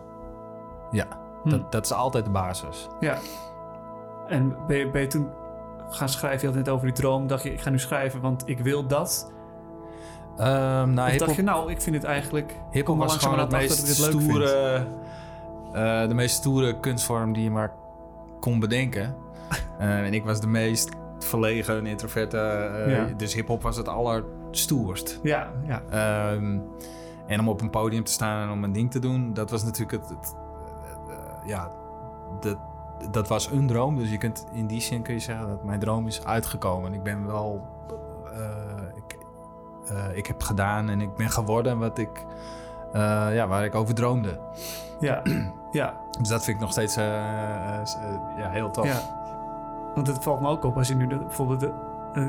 Ja, 0.91 1.07
Hm. 1.43 1.49
dat, 1.49 1.71
dat 1.71 1.85
is 1.85 1.91
altijd 1.91 2.25
de 2.25 2.31
basis. 2.31 2.87
Ja. 2.99 3.17
En 4.27 4.55
ben 4.67 4.77
je, 4.77 4.89
ben 4.89 5.01
je 5.01 5.07
toen 5.07 5.29
gaan 5.89 6.09
schrijven, 6.09 6.39
je 6.39 6.45
had 6.45 6.55
het 6.55 6.65
net 6.65 6.73
over 6.73 6.87
die 6.87 6.95
droom, 6.95 7.27
dacht 7.27 7.43
je, 7.43 7.53
ik 7.53 7.61
ga 7.61 7.69
nu 7.69 7.79
schrijven, 7.79 8.21
want 8.21 8.43
ik 8.45 8.59
wil 8.59 8.87
dat. 8.87 9.31
Ehm 10.37 10.93
nou, 10.93 11.11
Of 11.11 11.17
dacht 11.17 11.35
je, 11.35 11.41
nou, 11.41 11.71
ik 11.71 11.81
vind 11.81 11.95
het 11.95 12.05
eigenlijk... 12.05 12.55
Hip-hop 12.71 12.85
kom 12.85 13.07
was 13.07 13.17
gewoon 13.17 13.39
het 13.39 13.51
meest 13.51 13.87
stoere, 13.87 14.85
eh, 15.73 16.07
de 16.07 16.13
meest 16.13 16.35
stoere 16.35 16.79
kunstvorm 16.79 17.33
die 17.33 17.43
je 17.43 17.51
maar 17.51 17.73
kon 18.39 18.59
bedenken. 18.59 19.15
Eh, 19.79 20.05
en 20.05 20.13
ik 20.13 20.23
was 20.23 20.41
de 20.41 20.47
meest 20.47 20.89
verlegen 21.25 21.77
en 21.77 21.85
introverte. 21.85 22.37
Ja. 22.87 23.07
Dus 23.17 23.33
hip-hop 23.33 23.61
was 23.61 23.77
het 23.77 23.87
allerstoerst. 23.87 25.19
Ja, 25.23 25.51
ja. 25.65 25.81
Ehm, 25.89 26.59
en 27.27 27.39
om 27.39 27.49
op 27.49 27.61
een 27.61 27.69
podium 27.69 28.03
te 28.03 28.11
staan 28.11 28.43
en 28.43 28.53
om 28.53 28.63
een 28.63 28.71
ding 28.71 28.91
te 28.91 28.99
doen, 28.99 29.33
dat 29.33 29.49
was 29.49 29.63
natuurlijk 29.63 29.91
het. 29.91 30.09
het 30.09 30.35
eh, 31.07 31.15
eh, 31.15 31.47
ja, 31.47 31.71
dat, 32.39 32.57
dat 33.11 33.27
was 33.27 33.51
een 33.51 33.67
droom. 33.67 33.97
Dus 33.97 34.09
je 34.09 34.17
kunt, 34.17 34.45
in 34.53 34.67
die 34.67 34.81
zin 34.81 35.01
kun 35.01 35.13
je 35.13 35.19
zeggen 35.19 35.47
dat 35.47 35.63
mijn 35.63 35.79
droom 35.79 36.07
is 36.07 36.25
uitgekomen. 36.25 36.93
Ik 36.93 37.03
ben 37.03 37.25
wel. 37.25 37.75
ik, 38.95 39.17
ik 40.13 40.27
heb 40.27 40.41
gedaan 40.41 40.89
en 40.89 41.01
ik 41.01 41.15
ben 41.15 41.29
geworden 41.29 41.79
wat 41.79 41.97
ik. 41.97 42.25
ja, 43.33 43.47
waar 43.47 43.65
ik 43.65 43.75
over 43.75 43.95
droomde. 43.95 44.39
Ja, 44.99 45.21
ja, 45.71 45.93
Dus 46.19 46.27
dat 46.27 46.43
vind 46.43 46.55
ik 46.55 46.61
nog 46.61 46.71
steeds 46.71 46.95
ja, 46.95 48.49
heel 48.49 48.71
tof. 48.71 48.85
ja. 48.85 49.16
Want 49.95 50.07
het 50.07 50.23
valt 50.23 50.41
me 50.41 50.47
ook 50.47 50.63
op 50.63 50.77
als 50.77 50.87
je 50.87 50.95
nu 50.95 51.07
de, 51.07 51.17
bijvoorbeeld 51.17 51.59
de, 51.59 51.71
eh, 52.13 52.23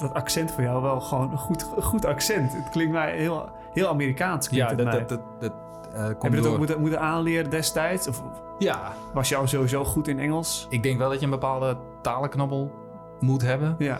dat 0.00 0.14
accent 0.14 0.50
voor 0.52 0.62
jou 0.62 0.82
wel 0.82 1.00
gewoon 1.00 1.30
een 1.30 1.38
goed, 1.38 1.62
goed 1.80 2.04
accent. 2.04 2.52
Het 2.52 2.68
klinkt 2.68 2.92
mij 2.92 3.16
heel, 3.16 3.48
heel 3.72 3.88
Amerikaans. 3.88 4.48
Klinkt 4.48 4.70
Ja, 4.70 4.76
dat, 4.76 4.86
mij. 4.86 4.98
dat, 4.98 5.08
dat, 5.08 5.20
dat 5.40 5.52
eh, 5.94 6.04
Heb 6.06 6.32
je 6.34 6.40
dat 6.40 6.46
ook 6.46 6.58
moeten, 6.58 6.80
moeten 6.80 7.00
aanleren 7.00 7.50
destijds? 7.50 8.08
Of 8.08 8.22
Ja, 8.58 8.92
was 9.12 9.28
jou 9.28 9.46
sowieso 9.46 9.84
goed 9.84 10.08
in 10.08 10.18
Engels? 10.18 10.66
ik 10.70 10.82
denk 10.82 10.98
wel 10.98 11.08
dat 11.10 11.18
je 11.18 11.24
een 11.24 11.30
bepaalde 11.30 11.76
talenknobbel 12.02 12.72
moet 13.20 13.42
hebben. 13.42 13.74
Ja, 13.78 13.98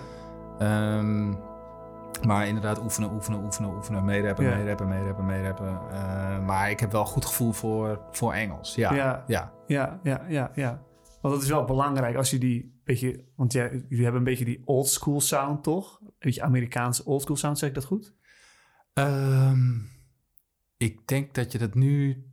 Ehm, 0.58 1.32
maar 2.26 2.46
inderdaad 2.46 2.82
oefenen, 2.82 3.10
oefenen, 3.12 3.42
oefenen, 3.44 3.70
oefenen. 3.70 4.04
Meerappen, 4.04 4.44
Ja. 4.44 4.56
meerappen, 4.56 4.88
meerappen, 4.88 5.26
meerappen. 5.26 5.78
Eh, 5.92 6.38
maar 6.46 6.70
ik 6.70 6.80
heb 6.80 6.92
wel 6.92 7.04
goed 7.04 7.24
gevoel 7.24 7.52
voor, 7.52 7.98
voor 8.10 8.32
Engels. 8.32 8.74
Ja, 8.74 8.94
Ja. 8.94 9.24
ja. 9.26 9.50
ja, 9.66 9.98
ja, 10.02 10.20
ja, 10.28 10.50
ja. 10.54 10.78
Want 11.20 11.34
dat 11.34 11.42
is 11.42 11.48
wel 11.50 11.64
belangrijk 11.64 12.16
als 12.16 12.30
je 12.30 12.38
die 12.38 12.73
beetje... 12.84 13.24
Want 13.36 13.52
jij, 13.52 13.70
jullie 13.88 14.02
hebben 14.04 14.20
een 14.20 14.26
beetje 14.28 14.44
die 14.44 14.62
old 14.64 14.88
school 14.88 15.20
sound, 15.20 15.62
toch? 15.62 15.98
Een 16.00 16.12
beetje 16.18 16.42
Amerikaanse 16.42 17.04
old 17.04 17.22
school 17.22 17.36
sound, 17.36 17.58
zeg 17.58 17.68
ik 17.68 17.74
dat 17.74 17.84
goed? 17.84 18.14
Ehm, 18.92 19.78
ik 20.76 21.06
denk 21.08 21.34
dat 21.34 21.52
je 21.52 21.58
dat 21.58 21.74
nu... 21.74 22.24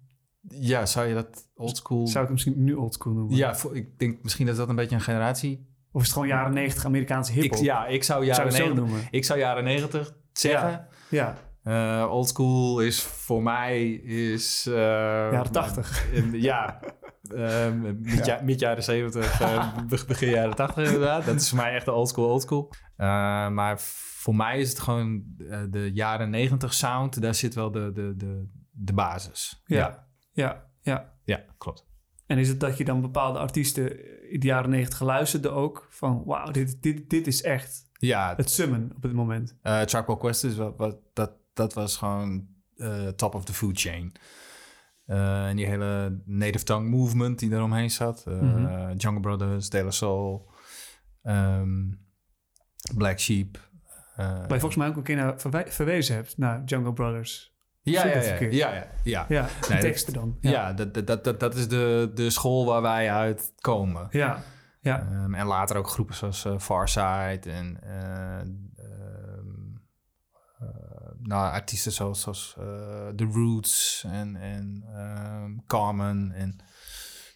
Ja, 0.48 0.86
zou 0.86 1.08
je 1.08 1.14
dat 1.14 1.48
oldschool... 1.56 2.08
Zou 2.08 2.14
ik 2.24 2.30
het 2.30 2.32
misschien 2.32 2.64
nu 2.64 2.74
old 2.74 2.94
school 2.94 3.14
noemen? 3.14 3.36
Ja, 3.36 3.56
voor- 3.56 3.76
ik 3.76 4.00
denk 4.00 4.24
misschien 4.24 4.46
dat 4.46 4.56
dat 4.56 4.70
een 4.70 4.76
beetje 4.76 4.96
een 4.96 5.02
generatie... 5.02 5.70
Of 5.92 6.02
is 6.02 6.08
het 6.08 6.16
gewoon 6.18 6.28
jaren 6.32 6.54
90 6.54 6.86
Amerikaanse 6.86 7.34
Ik, 7.34 7.42
hip-hop? 7.42 7.64
ja, 7.64 7.88
ik 7.88 8.04
zou 8.04 8.26
jaren 8.26 8.44
je 8.46 8.48
het 8.52 8.58
zo 8.58 8.64
90... 8.68 8.84
noemen? 8.86 9.08
Ik 9.12 9.26
zou 9.26 9.40
jaren 9.40 9.64
90 9.64 10.14
zeggen. 10.34 10.88
Ja, 11.10 11.38
Eh, 11.64 12.08
oldschool 12.12 12.80
is 12.82 13.02
voor 13.02 13.44
mij 13.44 13.90
is... 13.94 14.66
eh, 14.68 14.74
jaren 14.76 15.52
80. 15.52 16.12
in- 16.14 16.42
ja, 16.42 16.80
mid, 18.00 18.26
ja. 18.26 18.42
mid 18.44 18.60
jaren 18.60 18.84
70, 18.84 19.42
eh, 19.42 19.76
be- 19.90 20.04
begin 20.08 20.30
jaren 20.30 20.56
80 20.56 20.86
inderdaad. 20.86 21.26
Dat 21.26 21.36
is 21.36 21.50
voor 21.50 21.58
mij 21.58 21.74
echt 21.76 21.86
de 21.86 21.92
oldschool 21.92 22.30
oldschool. 22.30 22.72
Uh, 22.98 23.08
maar 23.50 23.80
voor 23.80 24.36
mij 24.36 24.60
is 24.60 24.70
het 24.70 24.80
gewoon 24.80 25.24
eh, 25.50 25.62
de 25.70 25.92
jaren 25.94 26.30
90 26.30 26.74
sound. 26.74 27.22
Daar 27.22 27.36
zit 27.36 27.54
wel 27.56 27.72
de, 27.72 27.92
de, 27.94 28.14
de, 28.18 28.48
de 28.72 28.94
basis. 28.94 29.62
Ja, 29.66 30.08
ja, 30.32 30.70
ja. 30.82 31.14
ja, 31.24 31.44
klopt. 31.58 31.86
En 32.26 32.38
is 32.38 32.48
het 32.48 32.60
dat 32.60 32.78
je 32.78 32.86
dan 32.86 33.02
bepaalde 33.02 33.40
artiesten 33.40 33.90
in 34.32 34.40
de 34.40 34.48
jaren 34.48 34.70
90 34.70 35.02
luisterde 35.02 35.50
ook? 35.50 35.88
Van 35.90 36.24
wauw, 36.26 36.52
dit, 36.52 36.82
dit, 36.82 37.10
dit 37.10 37.28
is 37.28 37.42
echt 37.42 37.90
Ja, 37.94 38.34
het 38.38 38.50
summen 38.50 38.92
op 38.96 39.04
het 39.04 39.14
moment. 39.14 39.58
uh, 39.64 39.82
Called 39.84 40.18
Quest 40.20 40.44
is 40.44 40.56
wat, 40.56 40.74
wat, 40.78 40.98
dat, 41.14 41.32
dat 41.54 41.74
was 41.74 41.98
gewoon 41.98 42.48
uh, 42.76 43.08
top 43.08 43.36
of 43.36 43.46
the 43.46 43.54
food 43.54 43.80
chain. 43.80 44.12
Uh, 45.12 45.48
en 45.48 45.56
die 45.56 45.66
hele 45.66 46.22
native 46.26 46.64
tongue 46.64 46.90
movement 46.90 47.40
die 47.40 47.50
daaromheen 47.50 47.92
zat. 47.92 48.26
Uh, 48.28 48.42
mm-hmm. 48.42 48.96
Jungle 48.98 49.22
Brothers, 49.22 49.70
De 49.70 49.84
La 49.84 49.92
Soul, 49.92 50.52
um, 51.24 52.00
Black 52.96 53.20
Sheep. 53.20 53.58
Uh, 53.58 54.18
Waar 54.18 54.42
je 54.42 54.48
volgens 54.48 54.76
mij 54.76 54.88
ook 54.88 54.96
een 54.96 55.04
keer 55.04 55.16
naar 55.16 55.40
verwe- 55.40 55.72
verwezen 55.72 56.16
hebt, 56.16 56.38
naar 56.38 56.64
Jungle 56.66 56.94
Brothers. 56.94 57.56
Ja, 57.82 58.08
ja, 58.08 58.22
ja, 58.22 58.38
ja, 58.40 58.50
ja, 58.50 58.88
ja. 59.04 59.26
Ja, 59.30 59.48
nee, 59.70 59.80
teksten 59.80 60.14
dan. 60.14 60.38
Ja, 60.40 60.52
ja 60.52 60.74
dat, 60.74 61.08
dat, 61.08 61.24
dat, 61.24 61.40
dat 61.40 61.56
is 61.56 61.68
de, 61.68 62.12
de 62.14 62.30
school 62.30 62.66
waar 62.66 62.82
wij 62.82 63.12
uit 63.12 63.54
komen. 63.62 64.08
Ja, 64.10 64.44
ja. 64.82 65.08
Um, 65.12 65.34
en 65.34 65.46
later 65.46 65.78
ook 65.78 65.88
groepen 65.88 66.16
zoals 66.16 66.48
Farside 66.58 67.52
en 67.52 67.80
um, 68.40 68.72
uh, 70.62 71.01
nou, 71.24 71.52
artiesten 71.54 71.92
zoals, 71.92 72.22
zoals 72.22 72.54
The 73.16 73.30
Roots 73.32 74.04
en, 74.08 74.36
en 74.36 74.84
um, 74.96 75.64
Carmen 75.68 76.32
en 76.32 76.64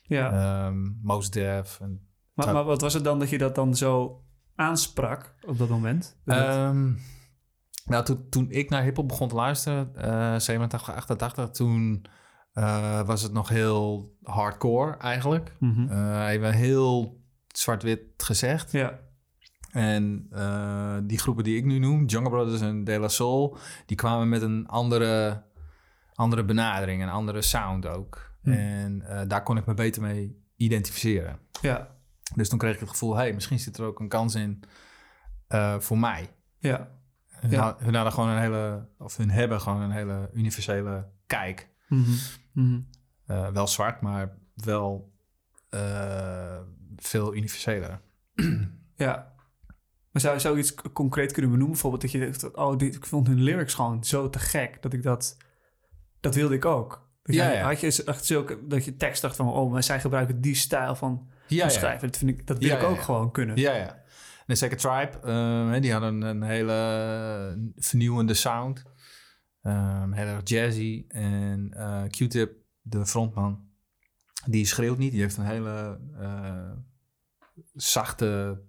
ja. 0.01 0.71
Most 1.01 1.33
Def. 1.33 1.79
En 1.79 2.07
maar, 2.33 2.53
maar 2.53 2.63
wat 2.63 2.81
was 2.81 2.93
het 2.93 3.03
dan 3.03 3.19
dat 3.19 3.29
je 3.29 3.37
dat 3.37 3.55
dan 3.55 3.75
zo 3.75 4.23
aansprak 4.55 5.35
op 5.45 5.57
dat 5.57 5.69
moment? 5.69 6.17
Um, 6.25 6.99
nou, 7.85 8.05
toen, 8.05 8.29
toen 8.29 8.51
ik 8.51 8.69
naar 8.69 8.83
hiphop 8.83 9.07
begon 9.07 9.27
te 9.27 9.35
luisteren, 9.35 9.91
uh, 9.97 10.39
87, 10.39 10.95
88, 10.95 11.49
toen 11.49 12.05
uh, 12.53 13.01
was 13.01 13.21
het 13.21 13.33
nog 13.33 13.49
heel 13.49 14.15
hardcore 14.23 14.97
eigenlijk. 14.97 15.55
Mm-hmm. 15.59 15.91
Uh, 15.91 16.29
even 16.29 16.53
heel 16.53 17.21
zwart-wit 17.47 18.01
gezegd. 18.17 18.71
Ja. 18.71 18.99
En 19.75 20.27
uh, 20.33 20.97
die 21.03 21.17
groepen 21.17 21.43
die 21.43 21.57
ik 21.57 21.65
nu 21.65 21.79
noem, 21.79 22.05
Jungle 22.05 22.29
Brothers 22.29 22.61
en 22.61 22.83
De 22.83 22.99
La 22.99 23.07
Soul, 23.07 23.57
die 23.85 23.97
kwamen 23.97 24.29
met 24.29 24.41
een 24.41 24.67
andere, 24.67 25.43
andere 26.13 26.43
benadering, 26.43 27.01
een 27.01 27.09
andere 27.09 27.41
sound 27.41 27.85
ook. 27.85 28.31
Hm. 28.41 28.51
En 28.51 29.03
uh, 29.09 29.21
daar 29.27 29.43
kon 29.43 29.57
ik 29.57 29.65
me 29.65 29.73
beter 29.73 30.01
mee 30.01 30.43
identificeren. 30.55 31.39
Ja. 31.61 31.95
Dus 32.35 32.49
toen 32.49 32.57
kreeg 32.57 32.73
ik 32.73 32.79
het 32.79 32.89
gevoel, 32.89 33.15
hey, 33.15 33.33
misschien 33.33 33.59
zit 33.59 33.77
er 33.77 33.85
ook 33.85 33.99
een 33.99 34.07
kans 34.07 34.35
in 34.35 34.63
uh, 35.49 35.79
voor 35.79 35.99
mij. 35.99 36.29
Ja. 36.57 36.89
Hun, 37.27 37.51
ja. 37.51 37.75
hun 37.79 37.95
hadden 37.95 38.13
gewoon 38.13 38.29
een 38.29 38.41
hele, 38.41 38.87
of 38.97 39.17
hun 39.17 39.31
hebben 39.31 39.61
gewoon 39.61 39.81
een 39.81 39.91
hele 39.91 40.29
universele 40.33 41.07
kijk. 41.27 41.69
Uh, 42.55 43.47
wel 43.47 43.67
zwart, 43.67 44.01
maar 44.01 44.37
wel 44.53 45.13
veel 46.95 47.35
universeler. 47.35 48.01
ja. 48.95 49.33
Maar 50.15 50.23
zou, 50.23 50.39
zou 50.39 50.55
je 50.55 50.61
iets 50.61 50.75
concreet 50.93 51.31
kunnen 51.31 51.51
benoemen? 51.51 51.73
Bijvoorbeeld 51.73 52.01
dat 52.01 52.11
je 52.11 52.19
denkt, 52.19 52.55
oh, 52.55 52.77
dit, 52.77 52.95
ik 52.95 53.05
vond 53.05 53.27
hun 53.27 53.43
lyrics 53.43 53.73
gewoon 53.73 54.03
zo 54.03 54.29
te 54.29 54.39
gek 54.39 54.81
dat 54.81 54.93
ik 54.93 55.03
dat, 55.03 55.37
dat 56.19 56.35
wilde 56.35 56.55
ik 56.55 56.65
ook. 56.65 57.09
Dat 57.23 57.35
ja. 57.35 57.61
Had 57.61 57.79
je 57.79 58.03
echt 58.03 58.25
zulke, 58.25 58.67
dat 58.67 58.85
je 58.85 58.95
tekst 58.95 59.21
dacht 59.21 59.35
van, 59.35 59.47
oh, 59.47 59.71
maar 59.71 59.83
zij 59.83 59.99
gebruiken 59.99 60.41
die 60.41 60.55
stijl 60.55 60.95
van, 60.95 61.29
ja, 61.47 61.61
van 61.61 61.71
schrijven. 61.71 62.01
Ja. 62.01 62.07
Dat, 62.07 62.17
vind 62.17 62.31
ik, 62.31 62.47
dat 62.47 62.57
wil 62.57 62.77
ik 62.77 62.83
ook 62.83 63.01
gewoon 63.01 63.31
kunnen. 63.31 63.57
Ja, 63.57 63.75
ja. 63.75 64.03
En 64.45 64.57
zeker 64.57 64.77
Tribe, 64.77 65.11
uh, 65.25 65.81
die 65.81 65.91
hadden 65.91 66.21
een 66.21 66.43
hele 66.43 67.71
vernieuwende 67.75 68.33
sound. 68.33 68.83
Um, 69.63 70.13
heel 70.13 70.27
erg 70.27 70.41
jazzy. 70.43 71.05
En 71.07 71.71
uh, 71.73 72.03
Q-Tip, 72.03 72.51
de 72.81 73.05
frontman, 73.05 73.67
die 74.45 74.65
schreeuwt 74.65 74.97
niet. 74.97 75.11
Die 75.11 75.21
heeft 75.21 75.37
een 75.37 75.45
hele 75.45 75.99
uh, 76.19 76.71
zachte 77.73 78.61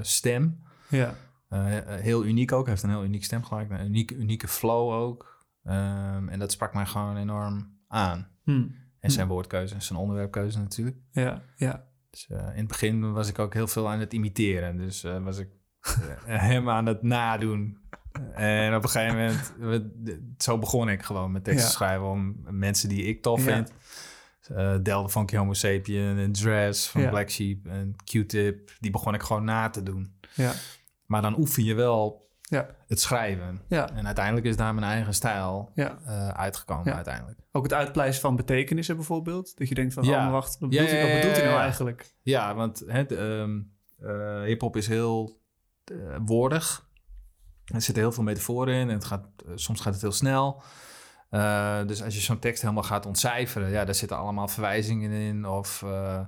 stem. 0.00 0.62
Ja. 0.88 1.14
heel 1.86 2.24
uniek 2.24 2.52
ook. 2.52 2.64
Hij 2.64 2.70
heeft 2.70 2.82
een 2.84 2.90
heel 2.90 3.04
uniek 3.04 3.24
stemgeluid. 3.24 3.70
Een 3.70 3.86
unieke, 3.86 4.14
unieke 4.14 4.48
flow 4.48 4.90
ook. 4.90 5.38
Um, 5.64 6.28
en 6.28 6.38
dat 6.38 6.52
sprak 6.52 6.74
mij 6.74 6.86
gewoon 6.86 7.16
enorm 7.16 7.78
aan. 7.88 8.28
Hmm. 8.42 8.74
En 9.00 9.10
zijn 9.10 9.28
woordkeuze 9.28 9.74
en 9.74 9.82
zijn 9.82 9.98
onderwerpkeuze 9.98 10.58
natuurlijk. 10.58 10.96
Ja, 11.10 11.42
ja. 11.56 11.86
Dus, 12.10 12.28
uh, 12.32 12.38
in 12.38 12.58
het 12.58 12.66
begin 12.66 13.12
was 13.12 13.28
ik 13.28 13.38
ook 13.38 13.54
heel 13.54 13.66
veel 13.66 13.88
aan 13.88 14.00
het 14.00 14.12
imiteren. 14.12 14.76
Dus 14.76 15.04
uh, 15.04 15.22
was 15.24 15.38
ik 15.38 15.48
hem 16.24 16.68
aan 16.68 16.86
het 16.86 17.02
nadoen. 17.02 17.78
En 18.34 18.74
op 18.74 18.82
een 18.82 18.88
gegeven 18.88 19.16
moment, 19.16 19.54
we, 19.58 20.32
zo 20.38 20.58
begon 20.58 20.88
ik 20.88 21.02
gewoon 21.02 21.32
met 21.32 21.44
teksten 21.44 21.66
ja. 21.66 21.72
schrijven 21.72 22.06
om 22.06 22.36
mensen 22.50 22.88
die 22.88 23.02
ik 23.02 23.22
tof 23.22 23.44
ja. 23.44 23.54
vind. 23.54 23.72
Uh, 24.52 24.76
Del 24.82 25.02
de 25.02 25.08
Funky 25.08 25.36
Homo 25.36 25.52
Sapien 25.52 26.18
en 26.18 26.32
Dress 26.32 26.88
van 26.88 27.00
ja. 27.00 27.08
Black 27.08 27.30
Sheep 27.30 27.66
en 27.66 27.96
Q-Tip. 28.04 28.70
Die 28.80 28.90
begon 28.90 29.14
ik 29.14 29.22
gewoon 29.22 29.44
na 29.44 29.70
te 29.70 29.82
doen. 29.82 30.18
Ja. 30.34 30.52
Maar 31.06 31.22
dan 31.22 31.38
oefen 31.38 31.64
je 31.64 31.74
wel 31.74 32.28
Ja. 32.40 32.68
het 32.86 33.00
schrijven. 33.00 33.60
Ja. 33.68 33.90
En 33.94 34.06
uiteindelijk 34.06 34.46
is 34.46 34.56
daar 34.56 34.74
mijn 34.74 34.86
eigen 34.90 35.14
stijl 35.14 35.70
Ja. 35.74 35.98
eh, 36.04 36.28
uitgekomen 36.28 36.84
Ja. 36.84 36.94
uiteindelijk. 36.94 37.38
Ook 37.52 37.62
het 37.62 37.72
uitpleisen 37.74 38.20
van 38.20 38.36
betekenissen 38.36 38.96
bijvoorbeeld. 38.96 39.56
Dat 39.58 39.68
je 39.68 39.74
denkt 39.74 39.94
van, 39.94 40.04
Ja. 40.04 40.26
oh, 40.26 40.32
wacht, 40.32 40.58
wat 40.58 40.68
bedoelt, 40.70 40.90
hij, 40.90 40.98
ja, 40.98 41.02
wat 41.04 41.12
ja, 41.14 41.18
bedoelt 41.20 41.36
hij 41.36 41.46
nou 41.46 41.60
eigenlijk? 41.60 42.14
Ja, 42.22 42.54
want 42.54 42.82
het, 42.86 43.12
ehm 43.12 43.60
eh, 43.98 44.42
hip-hop 44.42 44.76
is 44.76 44.86
heel 44.86 45.40
woordig. 46.24 46.88
Er 47.64 47.82
zitten 47.82 48.02
heel 48.02 48.12
veel 48.12 48.22
metaforen 48.22 48.74
in 48.74 48.88
en 48.88 48.94
het 48.94 49.04
gaat, 49.04 49.26
soms 49.54 49.80
gaat 49.80 49.92
het 49.92 50.02
heel 50.02 50.12
snel. 50.12 50.62
Eh, 51.30 51.86
dus 51.86 52.02
als 52.02 52.14
je 52.14 52.20
zo'n 52.20 52.38
tekst 52.38 52.62
helemaal 52.62 52.82
gaat 52.82 53.06
ontcijferen, 53.06 53.70
ja, 53.70 53.84
daar 53.84 53.94
zitten 53.94 54.16
allemaal 54.16 54.48
verwijzingen 54.48 55.10
in 55.10 55.46
of 55.46 55.82
eh, 55.82 56.20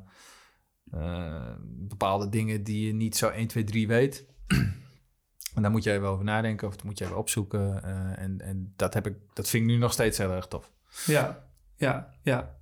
eh, 0.91 1.53
bepaalde 1.65 2.29
dingen 2.29 2.63
die 2.65 2.87
je 2.87 2.93
niet 2.93 3.17
zo 3.17 3.29
1, 3.29 3.47
2, 3.47 3.65
3 3.65 3.87
weet. 3.89 4.27
en 5.55 5.63
daar 5.63 5.71
moet 5.71 5.85
je 5.85 5.93
even 5.93 6.09
over 6.09 6.25
nadenken 6.25 6.69
of 6.69 6.75
dat 6.77 6.85
moet 6.85 6.99
je 6.99 7.05
even 7.05 7.17
opzoeken. 7.17 7.83
en 8.17 8.41
en 8.41 8.73
dat, 8.77 8.95
heb 8.95 9.07
ik, 9.07 9.15
dat 9.33 9.49
vind 9.49 9.63
ik 9.65 9.69
nu 9.71 9.77
nog 9.77 9.93
steeds 9.93 10.19
heel 10.19 10.33
erg 10.33 10.47
tof. 10.47 10.73
Ja, 11.07 11.45
ja, 11.77 12.15
ja. 12.23 12.59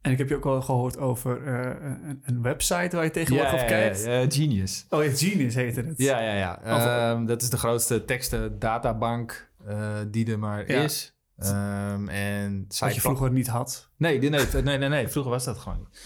En 0.00 0.12
ik 0.12 0.18
heb 0.18 0.28
je 0.28 0.36
ook 0.36 0.46
al 0.46 0.62
gehoord 0.62 0.98
over 0.98 1.46
een, 1.48 2.22
een 2.24 2.42
website 2.42 2.96
waar 2.96 3.04
je 3.04 3.10
tegenwoordig 3.10 3.52
op 3.60 3.66
kijkt. 3.66 4.04
ja, 4.04 4.12
ja, 4.12 4.30
Genius. 4.30 4.86
Oh 4.90 5.04
ja, 5.04 5.10
Genius 5.10 5.54
heette 5.54 5.80
het. 5.82 5.98
Ja, 5.98 6.20
ja, 6.20 6.34
ja. 6.34 6.52
Of- 6.76 6.84
Ehm, 6.84 7.24
dat 7.26 7.42
is 7.42 7.50
de 7.50 7.56
grootste 7.56 8.04
tekstendatabank 8.04 9.50
eh 9.66 9.96
die 10.10 10.30
er 10.32 10.38
maar 10.38 10.66
is. 10.66 11.17
Ehm, 11.38 12.08
en 12.08 12.62
Wat 12.62 12.74
zij 12.74 12.94
je 12.94 13.00
vroeger 13.00 13.30
niet 13.30 13.46
had. 13.46 13.90
Nee, 13.96 14.18
nee, 14.18 14.30
nee, 14.30 14.62
nee, 14.62 14.78
nee, 14.78 14.88
nee, 14.88 15.08
vroeger 15.08 15.32
was 15.32 15.44
dat 15.44 15.58
gewoon 15.58 15.78
niet. 15.78 16.00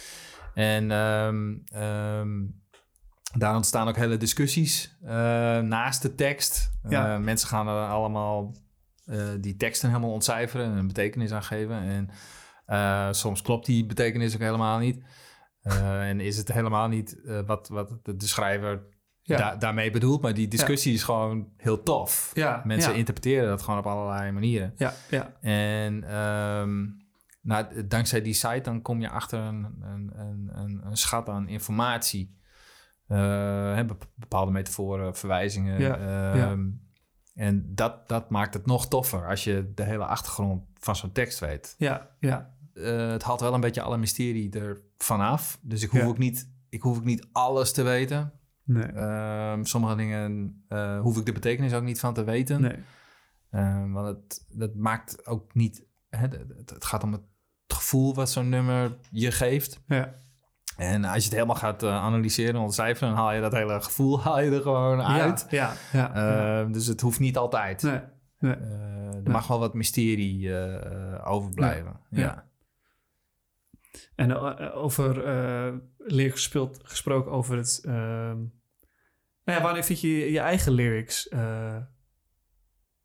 En 0.55 0.91
ehm, 0.91 1.57
ehm, 1.67 2.41
daar 3.39 3.55
ontstaan 3.55 3.89
ook 3.89 3.97
hele 3.97 4.17
discussies 4.17 4.97
eh, 5.03 5.11
naast 5.59 6.03
de 6.03 6.15
tekst. 6.15 6.73
Ja. 6.89 7.15
Eh, 7.15 7.21
mensen 7.21 7.49
gaan 7.49 7.69
er 7.69 7.89
allemaal 7.89 8.55
eh, 9.05 9.29
die 9.41 9.57
teksten 9.57 9.89
helemaal 9.89 10.13
ontcijferen 10.13 10.67
en 10.67 10.77
een 10.77 10.87
betekenis 10.87 11.33
aan 11.33 11.43
geven. 11.43 11.77
En 11.83 12.11
soms 13.15 13.43
klopt 13.43 13.67
die 13.67 13.87
betekenis 13.87 14.35
ook 14.35 14.41
helemaal 14.41 14.79
niet. 14.79 15.03
En 15.63 16.21
is 16.21 16.37
het 16.37 16.53
helemaal 16.53 16.89
niet 16.89 17.21
wat, 17.47 17.69
wat 17.69 17.99
de 18.03 18.27
schrijver 18.27 18.83
Ja. 19.25 19.37
da- 19.37 19.57
daarmee 19.57 19.91
bedoelt. 19.91 20.23
Maar 20.23 20.35
die 20.35 20.49
discussie 20.49 20.95
is 20.95 21.03
gewoon 21.03 21.49
heel 21.57 21.83
tof. 21.83 22.31
Ja, 22.35 22.63
Mensen 22.65 22.91
interpreteren 22.99 23.49
dat 23.49 23.63
gewoon 23.63 23.79
op 23.79 23.87
allerlei 23.87 24.31
manieren. 24.33 24.73
Ja, 24.77 24.95
ja, 25.11 25.33
En 25.41 26.05
ehm, 26.05 26.85
nou, 27.41 27.87
dankzij 27.87 28.23
die 28.23 28.33
site 28.35 28.61
dan 28.63 28.83
kom 28.83 29.01
je 29.01 29.09
achter 29.09 29.39
een, 29.39 29.65
een, 29.81 30.11
een, 30.15 30.81
een, 30.87 30.97
schat 30.97 31.29
aan 31.29 31.49
informatie. 31.49 32.37
Bep- 33.07 34.09
bepaalde 34.15 34.51
metaforen, 34.53 35.17
verwijzingen. 35.17 35.79
Ehm, 36.41 36.69
En 37.35 37.75
dat, 37.75 38.09
dat 38.09 38.31
maakt 38.31 38.55
het 38.55 38.67
nog 38.67 38.89
toffer 38.89 39.29
als 39.29 39.45
je 39.45 39.73
de 39.75 39.83
hele 39.83 40.05
achtergrond 40.05 40.63
van 40.79 40.97
zo'n 40.97 41.13
tekst 41.13 41.39
weet. 41.39 41.75
ja, 41.79 42.11
ja. 42.21 42.55
Eh, 42.75 43.09
het 43.11 43.23
haalt 43.23 43.41
wel 43.41 43.55
een 43.55 43.61
beetje 43.61 43.83
alle 43.83 43.97
mysterie 43.99 44.51
er 44.59 44.81
vanaf. 44.97 45.59
Dus 45.63 45.83
ik 45.83 45.91
hoef, 45.91 46.01
ook, 46.07 46.19
niet, 46.19 46.51
ik 46.69 46.83
hoef 46.83 46.97
ook 46.97 47.05
niet 47.05 47.27
alles 47.33 47.73
te 47.73 47.83
weten. 47.83 48.33
Nee, 48.65 48.85
Ehm, 48.85 49.65
sommige 49.65 49.97
dingen 49.97 50.63
eh, 50.69 51.01
hoef 51.01 51.19
ik 51.19 51.27
de 51.27 51.33
betekenis 51.33 51.73
ook 51.73 51.83
niet 51.83 52.01
van 52.01 52.15
te 52.15 52.25
weten. 52.25 52.61
nee. 52.61 52.77
Ehm, 53.51 53.91
want 53.93 54.07
het, 54.07 54.47
dat 54.51 54.75
maakt 54.75 55.27
ook 55.27 55.55
niet. 55.55 55.85
Hè, 56.09 56.19
het, 56.19 56.71
het 56.71 56.85
gaat 56.85 57.03
om 57.03 57.13
het 57.13 57.23
gevoel 57.67 58.15
wat 58.15 58.31
zo'n 58.31 58.49
nummer 58.49 58.97
je 59.11 59.31
geeft. 59.33 59.81
Ja, 59.87 60.15
En 60.77 61.05
als 61.05 61.17
je 61.17 61.23
het 61.25 61.33
helemaal 61.33 61.57
gaat 61.57 61.83
eh, 61.83 61.97
analyseren 62.03 62.55
en 62.55 62.61
ontcijferen, 62.61 63.09
dan 63.09 63.19
haal 63.19 63.33
je 63.33 63.41
dat 63.41 63.53
hele 63.53 63.83
gevoel 63.83 64.21
haal 64.25 64.41
je 64.41 64.51
er 64.51 64.63
gewoon 64.63 65.03
uit. 65.03 65.47
Ja, 65.51 65.73
ja. 65.93 66.11
ja. 66.15 66.61
Ehm, 66.61 66.73
dus 66.73 66.87
het 66.87 67.01
hoeft 67.01 67.21
niet 67.21 67.37
altijd. 67.37 67.83
nee, 67.83 68.01
nee. 68.39 68.55
Eh, 68.55 69.25
er 69.25 69.31
mag 69.31 69.47
wel 69.47 69.59
wat 69.59 69.75
mysterie 69.75 70.55
overblijven. 71.25 72.01
Ja. 72.11 72.51
En 74.15 74.37
over 74.73 75.25
uh, 76.05 76.13
lyrics 76.13 76.35
gespeeld, 76.35 76.81
gesproken 76.83 77.33
over 77.33 77.57
het... 77.57 77.81
ehm, 77.85 78.39
nou 79.45 79.59
ja, 79.59 79.63
wanneer 79.63 79.85
vind 79.85 80.01
je 80.01 80.33
je 80.33 80.41
eigen 80.41 80.73
lyrics 80.73 81.29
eh, 81.29 81.77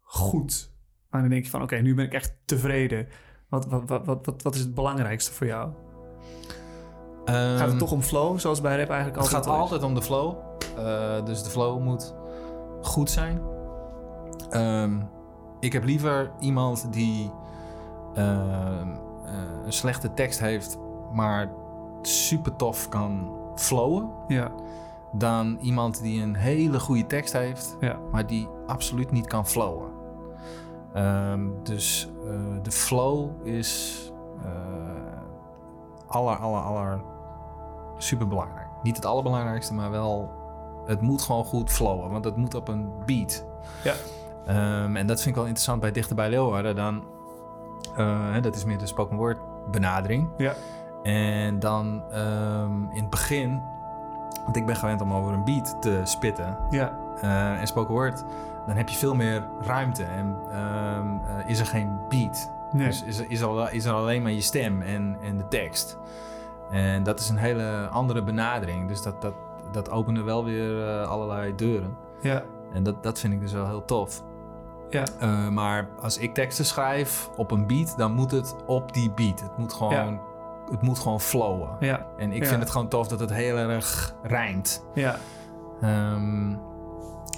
goed? 0.02 0.76
Wanneer 1.10 1.30
denk 1.30 1.44
je 1.44 1.50
van, 1.50 1.62
oké, 1.62 1.76
nu 1.76 1.96
ben 1.96 2.06
ik 2.06 2.14
echt 2.14 2.38
tevreden. 2.46 3.08
Wat, 3.50 3.66
wat, 3.66 3.84
wat, 3.86 4.06
wat, 4.06 4.42
wat, 4.42 4.56
is 4.56 4.62
het 4.62 4.74
belangrijkste 4.74 5.32
voor 5.32 5.48
jou? 5.48 5.72
Gaat 7.26 7.60
het 7.60 7.70
Ehm, 7.70 7.78
toch 7.78 7.92
om 7.92 8.02
flow, 8.02 8.40
zoals 8.40 8.62
bij 8.62 8.78
rap 8.78 8.90
eigenlijk 8.90 9.22
Het 9.22 9.34
altijd 9.34 9.46
gaat 9.46 9.54
al 9.54 9.56
is? 9.56 9.62
altijd 9.62 9.84
om 9.84 9.96
de 9.96 10.02
flow. 10.02 10.38
Eh, 10.78 11.26
dus 11.26 11.44
de 11.44 11.50
flow 11.50 11.84
moet 11.84 12.16
goed 12.82 13.10
zijn. 13.10 13.42
Ehm, 14.50 15.02
ik 15.60 15.74
heb 15.74 15.84
liever 15.84 16.32
iemand 16.40 16.94
die 16.94 17.32
eh, 18.14 18.88
een 19.66 19.74
slechte 19.74 20.14
tekst 20.14 20.40
heeft, 20.40 20.78
maar 21.14 21.52
super 22.08 22.56
tof 22.56 22.90
kan 22.90 23.32
flowen. 23.56 24.10
Ja, 24.28 24.52
Dan 25.12 25.58
iemand 25.62 26.02
die 26.02 26.22
een 26.22 26.36
hele 26.36 26.80
goede 26.80 27.06
tekst 27.06 27.34
heeft, 27.34 27.78
ja, 27.80 28.00
maar 28.12 28.28
die 28.28 28.48
absoluut 28.68 29.12
niet 29.12 29.28
kan 29.28 29.48
flowen. 29.48 29.90
Ehm, 30.94 31.42
dus 31.64 32.10
eh, 32.26 32.32
de 32.64 32.72
flow 32.72 33.30
is 33.48 34.02
eh 34.44 34.52
aller, 36.08 36.36
aller, 36.36 36.62
aller 36.62 37.02
super 37.98 38.28
belangrijk. 38.28 38.68
Niet 38.84 38.96
het 38.96 39.06
allerbelangrijkste, 39.06 39.74
maar 39.74 39.92
wel 39.92 40.32
het 40.86 41.02
moet 41.02 41.22
gewoon 41.22 41.44
goed 41.46 41.72
flowen, 41.72 42.12
want 42.12 42.26
het 42.26 42.36
moet 42.36 42.56
op 42.56 42.68
een 42.68 42.90
beat. 43.06 43.46
ja, 43.84 43.94
Ehm, 44.46 44.96
en 44.96 45.08
dat 45.08 45.18
vind 45.18 45.28
ik 45.30 45.36
wel 45.36 45.44
interessant 45.44 45.82
bij 45.82 45.92
Dichter 45.92 46.16
bij 46.16 46.30
Leeuwarden. 46.30 46.76
Dan, 46.76 47.04
eh, 47.96 48.42
dat 48.42 48.56
is 48.56 48.66
meer 48.66 48.78
de 48.78 48.86
spoken 48.86 49.18
word 49.18 49.38
benadering. 49.72 50.30
ja, 50.38 50.54
En 51.08 51.60
dan 51.60 52.04
ehm, 52.12 52.82
in 52.90 53.02
het 53.02 53.10
begin, 53.10 53.62
want 54.44 54.56
ik 54.56 54.66
ben 54.66 54.76
gewend 54.76 55.02
om 55.02 55.14
over 55.14 55.34
een 55.34 55.44
beat 55.44 55.82
te 55.82 56.02
spitten. 56.04 56.58
ja, 56.70 56.98
eh, 57.22 57.60
en 57.60 57.68
spoken 57.68 57.94
word, 57.94 58.24
dan 58.66 58.76
heb 58.76 58.90
je 58.90 58.96
veel 58.98 59.16
meer 59.16 59.44
ruimte. 59.62 60.04
En 60.04 60.36
ehm, 60.52 61.08
eh, 61.08 61.50
is 61.50 61.60
er 61.60 61.66
geen 61.66 62.00
beat. 62.10 62.52
nee. 62.72 62.88
Dus 62.88 63.04
is 63.04 63.20
er, 63.20 63.26
is, 63.30 63.42
er, 63.42 63.74
is 63.74 63.86
er 63.86 63.94
alleen 63.94 64.22
maar 64.22 64.32
je 64.32 64.42
stem 64.42 64.82
en, 64.82 65.18
en 65.22 65.38
de 65.38 65.48
tekst. 65.48 65.98
En 66.72 67.04
dat 67.04 67.20
is 67.20 67.30
een 67.30 67.38
hele 67.38 67.88
andere 67.92 68.24
benadering. 68.24 68.88
Dus 68.88 69.02
dat, 69.02 69.22
dat, 69.22 69.34
dat 69.72 69.90
opende 69.90 70.22
wel 70.22 70.44
weer 70.44 70.88
eh, 70.88 71.08
allerlei 71.08 71.56
deuren. 71.56 71.98
ja, 72.22 72.44
En 72.74 72.84
dat, 72.84 73.04
dat 73.04 73.20
vind 73.20 73.34
ik 73.34 73.40
dus 73.40 73.52
wel 73.54 73.68
heel 73.68 73.86
tof. 73.86 74.24
ja, 74.90 75.06
maar 75.50 75.90
als 76.02 76.18
ik 76.18 76.34
teksten 76.34 76.66
schrijf 76.66 77.30
op 77.38 77.52
een 77.52 77.68
beat, 77.68 77.98
dan 77.98 78.14
moet 78.14 78.32
het 78.32 78.56
op 78.66 78.94
die 78.94 79.12
beat. 79.12 79.42
Het 79.42 79.58
moet 79.58 79.74
gewoon, 79.74 80.20
het 80.72 80.82
moet 80.82 81.00
gewoon 81.00 81.22
flowen. 81.22 81.70
ja, 81.80 82.06
En 82.18 82.32
ik 82.32 82.44
Ja. 82.44 82.50
vind 82.50 82.60
het 82.62 82.70
gewoon 82.70 82.88
tof 82.88 83.08
dat 83.08 83.20
het 83.20 83.34
heel 83.34 83.58
erg 83.58 84.16
rijmt. 84.24 84.86
ja. 84.94 85.16
Ehm, 85.82 86.52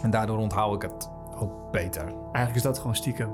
en 0.01 0.09
daardoor 0.09 0.37
onthoud 0.37 0.75
ik 0.83 0.89
het 0.91 1.09
ook 1.39 1.71
beter. 1.71 2.03
Eigenlijk 2.03 2.55
is 2.55 2.61
dat 2.61 2.77
gewoon 2.77 2.95
stiekem. 2.95 3.29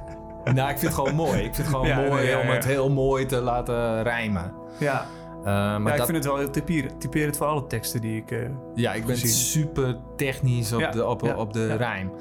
nou, 0.54 0.70
ik 0.70 0.78
vind 0.78 0.80
het 0.80 0.94
gewoon 0.94 1.14
mooi. 1.14 1.38
Ik 1.42 1.54
vind 1.54 1.56
het 1.56 1.66
gewoon 1.66 1.86
Ja, 1.86 1.96
mooi 1.96 2.26
ja, 2.26 2.40
om 2.40 2.46
het 2.46 2.64
heel 2.64 2.90
mooi 2.90 3.26
te 3.26 3.40
laten 3.40 4.02
rijmen. 4.02 4.52
Ja, 4.78 5.06
Eh, 5.38 5.44
maar 5.44 5.80
ja 5.82 5.90
ik 5.90 5.96
dat, 5.96 6.06
vind 6.06 6.16
het 6.18 6.26
wel 6.26 6.36
heel 6.36 6.50
typerend, 6.50 7.00
typerend 7.00 7.36
voor 7.36 7.46
alle 7.46 7.66
teksten 7.66 8.00
die 8.00 8.16
ik... 8.16 8.30
eh, 8.30 8.38
ja, 8.74 8.92
ik 8.92 9.04
ben 9.06 9.16
gezien. 9.16 9.30
super 9.64 9.96
technisch 10.16 10.72
op 10.72 10.80
Ja, 10.80 10.90
de, 10.90 11.06
op, 11.06 11.20
ja, 11.20 11.36
op 11.36 11.52
de 11.52 11.74
rijm. 11.74 12.12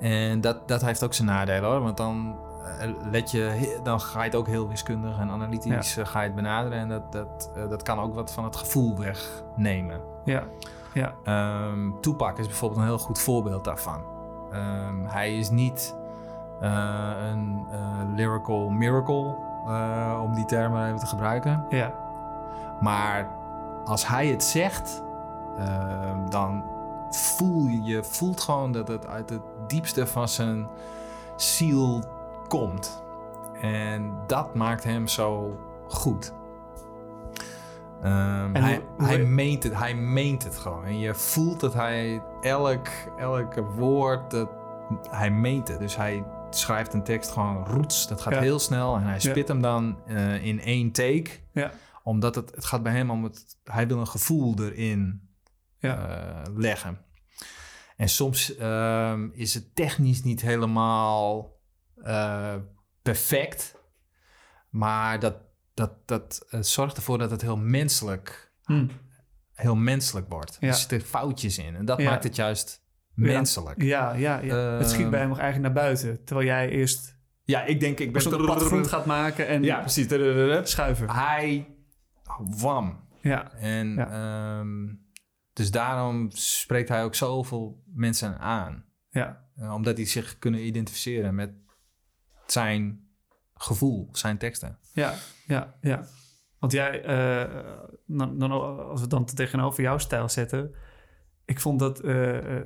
En 0.00 0.40
dat, 0.40 0.68
dat 0.68 0.84
heeft 0.84 1.04
ook 1.04 1.14
zijn 1.14 1.28
nadelen 1.28 1.70
hoor. 1.70 1.80
Want 1.80 1.96
dan, 1.96 2.36
let 3.10 3.30
je, 3.30 3.78
dan 3.82 4.00
ga 4.00 4.18
je 4.18 4.24
het 4.24 4.34
ook 4.34 4.46
heel 4.46 4.68
wiskundig 4.68 5.18
en 5.18 5.30
analytisch 5.30 5.96
eh, 5.96 6.06
ga 6.06 6.20
je 6.20 6.26
het 6.26 6.34
benaderen. 6.34 6.78
En 6.78 6.88
dat, 6.88 7.12
dat, 7.12 7.50
eh, 7.56 7.68
dat 7.68 7.82
kan 7.82 8.00
ook 8.00 8.14
wat 8.14 8.32
van 8.32 8.44
het 8.44 8.56
gevoel 8.56 8.98
wegnemen. 8.98 10.00
ja, 10.24 10.42
ja, 10.92 11.14
Ehm 11.24 11.90
Tupac 12.00 12.38
is 12.38 12.46
bijvoorbeeld 12.46 12.80
een 12.80 12.86
heel 12.86 12.98
goed 12.98 13.18
voorbeeld 13.18 13.64
daarvan. 13.64 14.02
Ehm, 14.52 15.04
hij 15.04 15.38
is 15.38 15.50
niet 15.50 15.94
eh, 16.60 17.12
een 17.30 17.66
eh, 17.70 17.78
lyrical 18.14 18.68
miracle, 18.68 19.34
eh, 19.66 20.20
om 20.22 20.34
die 20.34 20.44
termen 20.44 20.86
even 20.86 20.98
te 20.98 21.06
gebruiken. 21.06 21.64
ja, 21.68 21.92
Maar 22.80 23.28
als 23.84 24.06
hij 24.06 24.26
het 24.26 24.44
zegt, 24.44 25.02
ehm, 25.58 26.28
dan 26.30 26.64
voel 27.10 27.66
je, 27.66 27.82
je 27.82 28.04
voelt 28.04 28.40
gewoon 28.40 28.72
dat 28.72 28.88
het 28.88 29.06
uit 29.06 29.30
het 29.30 29.42
diepste 29.66 30.06
van 30.06 30.28
zijn 30.28 30.68
ziel 31.36 32.02
komt. 32.48 33.02
En 33.60 34.14
dat 34.26 34.54
maakt 34.54 34.84
hem 34.84 35.08
zo 35.08 35.58
goed. 35.88 36.32
En 38.02 38.56
hij, 38.62 38.82
hoe- 38.96 39.06
hij, 39.06 39.24
meent 39.24 39.62
het, 39.62 39.74
hij 39.74 39.94
meent 39.94 40.44
het 40.44 40.56
gewoon. 40.58 40.84
En 40.84 40.98
je 40.98 41.14
voelt 41.14 41.60
dat 41.60 41.74
hij 41.74 42.22
elk, 42.40 42.86
elke 43.18 43.62
woord, 43.62 44.30
dat, 44.30 44.48
hij 45.10 45.30
meent 45.30 45.68
het. 45.68 45.78
Dus 45.78 45.96
hij 45.96 46.24
schrijft 46.50 46.94
een 46.94 47.02
tekst 47.04 47.30
gewoon 47.30 47.64
roets. 47.66 48.08
Dat 48.08 48.20
gaat 48.20 48.32
Ja. 48.32 48.40
heel 48.40 48.58
snel. 48.58 48.96
En 48.96 49.02
hij 49.02 49.20
spit 49.20 49.48
hem 49.48 49.62
dan 49.62 49.98
eh, 50.06 50.44
in 50.44 50.60
één 50.60 50.92
take 50.92 51.30
ja, 51.52 51.70
omdat 52.02 52.34
het, 52.34 52.50
het 52.54 52.64
gaat 52.64 52.82
bij 52.82 52.92
hem 52.92 53.10
om 53.10 53.24
het... 53.24 53.58
Hij 53.64 53.86
wil 53.86 53.98
een 53.98 54.06
gevoel 54.06 54.54
erin 54.58 55.28
ja, 55.78 56.06
eh, 56.08 56.52
leggen. 56.56 56.98
En 57.96 58.08
soms 58.08 58.56
ehm, 58.56 59.28
is 59.32 59.54
het 59.54 59.74
technisch 59.74 60.22
niet 60.22 60.40
helemaal 60.40 61.52
eh, 62.04 62.54
perfect. 63.02 63.74
Maar 64.70 65.18
dat, 65.20 65.36
dat, 65.74 65.92
dat 66.08 66.46
eh, 66.50 66.60
zorgt 66.60 66.96
ervoor 66.96 67.18
dat 67.18 67.30
het 67.30 67.40
heel 67.42 67.56
menselijk, 67.56 68.52
Hm. 68.64 68.86
heel 69.52 69.74
menselijk 69.76 70.28
wordt. 70.28 70.56
Ja. 70.60 70.68
Er 70.68 70.74
zitten 70.74 71.00
foutjes 71.00 71.58
in. 71.58 71.76
En 71.76 71.84
dat 71.84 72.00
Ja. 72.00 72.10
maakt 72.10 72.24
het 72.24 72.36
juist 72.36 72.82
menselijk. 73.14 73.82
Ja, 73.82 74.12
Ja, 74.12 74.38
ja, 74.38 74.54
ja. 74.56 74.56
het 74.56 74.88
schiet 74.88 75.00
Ehm. 75.00 75.10
bij 75.10 75.20
hem 75.20 75.28
nog 75.28 75.38
eigenlijk 75.38 75.74
naar 75.74 75.84
buiten. 75.84 76.24
Terwijl 76.24 76.46
jij 76.46 76.68
eerst 76.68 77.12
ik 77.44 77.80
denk, 77.80 77.98
ik 77.98 78.06
een 78.06 78.12
ben... 78.12 78.22
soort 78.22 78.46
padgrond 78.46 78.86
gaat 78.86 79.06
maken 79.06 79.46
en 79.46 79.62
Ja, 79.62 79.80
precies. 79.80 80.06
schuiven. 80.70 81.10
Hij... 81.10 81.68
Wam. 82.38 83.08
Ja, 83.20 83.52
En 83.52 83.94
Ja. 83.94 84.08
ehm, 84.58 84.94
dus 85.52 85.70
daarom 85.70 86.30
spreekt 86.30 86.88
hij 86.88 87.04
ook 87.04 87.14
zoveel 87.14 87.82
mensen 87.86 88.38
aan. 88.38 88.84
ja, 89.10 89.42
Eh, 89.56 89.72
omdat 89.74 89.96
die 89.96 90.06
zich 90.06 90.38
kunnen 90.38 90.66
identificeren 90.66 91.34
met 91.34 91.50
zijn 92.46 93.08
gevoel, 93.54 94.08
zijn 94.12 94.38
teksten. 94.38 94.78
ja, 94.92 95.14
ja, 95.46 95.74
ja. 95.80 96.06
Want 96.58 96.76
jij, 96.76 97.02
eh, 97.02 97.64
dan, 98.06 98.38
dan, 98.38 98.50
als 98.50 98.94
we 98.94 99.00
het 99.00 99.10
dan 99.10 99.24
tegenover 99.24 99.82
jouw 99.82 99.98
stijl 99.98 100.28
zetten... 100.28 100.74
Ik 101.44 101.60
vond 101.60 101.78
dat, 101.78 102.00
eh, 102.00 102.60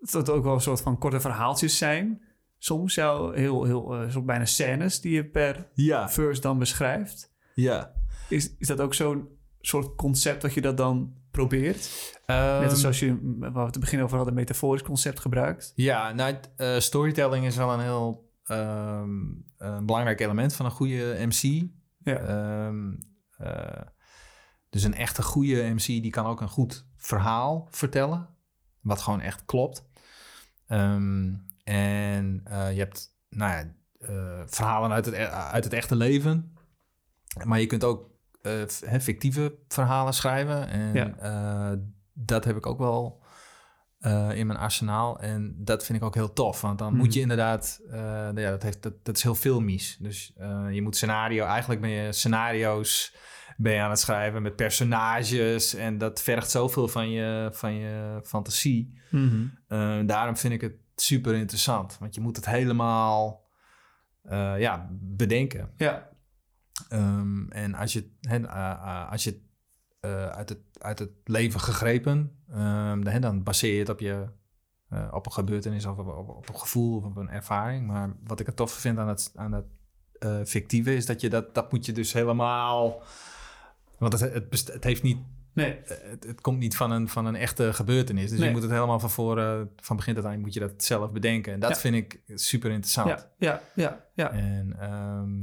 dat 0.00 0.30
ook 0.30 0.44
wel 0.44 0.54
een 0.54 0.60
soort 0.60 0.80
van 0.80 0.98
korte 0.98 1.20
verhaaltjes 1.20 1.78
zijn. 1.78 2.22
Soms 2.58 2.94
jou 2.94 3.36
heel, 3.36 3.64
heel, 3.64 4.04
soort 4.08 4.26
bijna 4.26 4.44
scènes 4.44 5.00
die 5.00 5.12
je 5.12 5.24
per 5.24 5.68
Ja, 5.74 6.08
verse 6.08 6.40
dan 6.40 6.58
beschrijft. 6.58 7.32
ja. 7.54 7.92
Is, 8.28 8.54
is 8.58 8.66
dat 8.66 8.80
ook 8.80 8.94
zo'n 8.94 9.28
soort 9.60 9.94
concept 9.94 10.42
dat 10.42 10.54
je 10.54 10.60
dat 10.60 10.76
dan 10.76 11.14
probeert? 11.30 11.90
Net 12.26 12.70
als 12.70 12.80
zoals 12.80 12.98
je, 12.98 13.36
waar 13.38 13.52
we 13.52 13.60
het 13.60 13.72
te 13.72 13.78
begin 13.78 14.02
over 14.02 14.16
hadden, 14.16 14.34
metaforisch 14.34 14.82
concept 14.82 15.20
gebruikt. 15.20 15.72
Ja, 15.74 16.12
nou, 16.12 16.34
storytelling 16.78 17.46
is 17.46 17.56
wel 17.56 17.72
een 17.72 17.80
heel 17.80 18.29
ehm, 18.50 19.18
een 19.58 19.86
belangrijk 19.86 20.20
element 20.20 20.54
van 20.54 20.66
een 20.66 20.72
goede 20.72 21.16
MC. 21.18 21.68
Ja, 22.02 22.16
Ehm, 22.16 22.92
eh, 23.36 23.82
dus 24.70 24.82
een 24.82 24.94
echte 24.94 25.22
goede 25.22 25.62
MC 25.74 25.86
die 25.86 26.10
kan 26.10 26.26
ook 26.26 26.40
een 26.40 26.48
goed 26.48 26.86
verhaal 26.96 27.68
vertellen, 27.70 28.28
wat 28.80 29.00
gewoon 29.00 29.20
echt 29.20 29.44
klopt. 29.44 29.84
Ehm, 30.66 31.34
en 31.64 32.40
eh, 32.44 32.72
je 32.72 32.78
hebt 32.78 33.16
nou 33.28 33.50
ja, 33.52 33.74
eh, 33.98 34.42
verhalen 34.46 34.90
uit 34.92 35.04
het, 35.06 35.14
e- 35.14 35.28
uit 35.28 35.64
het 35.64 35.72
echte 35.72 35.96
leven, 35.96 36.56
maar 37.44 37.60
je 37.60 37.66
kunt 37.66 37.84
ook 37.84 38.08
fictieve 39.00 39.54
verhalen 39.68 40.14
schrijven. 40.14 40.68
En 40.68 40.94
Ja. 40.94 41.76
dat 42.12 42.44
heb 42.44 42.56
ik 42.56 42.66
ook 42.66 42.78
wel 42.78 43.22
eh, 44.00 44.30
in 44.34 44.46
mijn 44.46 44.58
arsenaal. 44.58 45.18
En 45.18 45.54
dat 45.56 45.84
vind 45.84 45.98
ik 45.98 46.04
ook 46.04 46.14
heel 46.14 46.32
tof, 46.32 46.60
want 46.60 46.78
dan 46.78 46.96
moet 46.96 47.14
je 47.14 47.20
inderdaad, 47.20 47.80
eh, 47.90 47.98
ja, 48.34 48.50
dat, 48.50 48.62
heeft, 48.62 48.82
dat, 48.82 49.04
dat 49.04 49.16
is 49.16 49.22
heel 49.22 49.34
filmisch. 49.34 49.96
Dus 50.00 50.32
eh, 50.36 50.66
je 50.70 50.82
moet 50.82 50.96
scenario, 50.96 51.44
eigenlijk 51.44 51.80
ben 51.80 51.90
je 51.90 52.12
scenario's 52.12 53.14
ben 53.56 53.72
je 53.72 53.80
aan 53.80 53.90
het 53.90 53.98
schrijven 53.98 54.42
met 54.42 54.56
personages 54.56 55.74
en 55.74 55.98
dat 55.98 56.22
vergt 56.22 56.50
zoveel 56.50 56.88
van 56.88 57.10
je, 57.10 57.48
van 57.52 57.74
je 57.74 58.20
fantasie. 58.24 59.00
Mhm. 59.10 59.46
Eh, 59.68 59.98
daarom 60.06 60.36
vind 60.36 60.52
ik 60.52 60.60
het 60.60 60.74
super 60.94 61.34
interessant, 61.34 61.96
want 61.98 62.14
je 62.14 62.20
moet 62.20 62.36
het 62.36 62.46
helemaal 62.46 63.48
ja, 64.58 64.88
bedenken. 64.90 65.70
ja, 65.76 66.10
Ehm, 66.88 67.48
en 67.48 67.74
als 67.74 67.92
je, 67.92 68.10
als 69.10 69.24
je 69.24 69.40
uit, 70.32 70.48
het, 70.48 70.58
uit 70.82 70.98
het 70.98 71.10
leven 71.24 71.60
gegrepen, 71.60 72.32
ehm, 72.50 73.20
dan, 73.20 73.42
baseer 73.42 73.72
je 73.72 73.78
het 73.78 73.88
op, 73.88 74.00
je, 74.00 74.26
eh, 74.88 75.08
op 75.12 75.26
een 75.26 75.32
gebeurtenis 75.32 75.86
of 75.86 75.98
op, 75.98 76.06
op, 76.06 76.28
op 76.28 76.48
een 76.48 76.58
gevoel 76.58 76.96
of 76.96 77.04
op 77.04 77.16
een 77.16 77.28
ervaring. 77.30 77.86
Maar 77.86 78.16
wat 78.26 78.40
ik 78.40 78.46
het 78.46 78.56
tof 78.56 78.72
vind 78.72 78.98
aan 78.98 79.08
het, 79.08 79.32
aan 79.34 79.52
het 79.52 79.66
eh, 80.18 80.40
fictieve 80.44 80.94
is 80.96 81.06
dat 81.06 81.20
je 81.20 81.28
dat, 81.30 81.54
dat 81.54 81.72
moet 81.72 81.86
je 81.86 81.92
dus 81.92 82.12
helemaal. 82.12 83.02
Want 83.98 84.12
het, 84.20 84.32
het, 84.32 84.48
best- 84.48 84.72
het 84.72 84.84
heeft 84.84 85.02
niet 85.02 85.18
nee, 85.52 85.78
het, 85.84 86.24
het 86.24 86.40
komt 86.40 86.58
niet 86.58 86.76
van 86.76 86.90
een, 86.90 87.08
van 87.08 87.26
een 87.26 87.36
echte 87.36 87.72
gebeurtenis. 87.72 88.30
Dus 88.30 88.38
Nee. 88.38 88.48
je 88.48 88.54
moet 88.54 88.62
het 88.62 88.70
helemaal 88.70 89.00
van 89.00 89.10
voren, 89.10 89.70
van 89.76 89.96
begin 89.96 90.14
tot 90.14 90.24
eind 90.24 90.42
moet 90.42 90.54
je 90.54 90.60
dat 90.60 90.84
zelf 90.84 91.10
bedenken. 91.12 91.52
En 91.52 91.60
dat 91.60 91.70
Ja. 91.70 91.76
vind 91.76 91.94
ik 91.94 92.20
super 92.34 92.70
interessant. 92.70 93.08
ja, 93.08 93.30
ja, 93.38 93.60
ja, 93.74 94.04
ja. 94.14 94.30
En 94.30 94.76
ehm, 94.80 95.38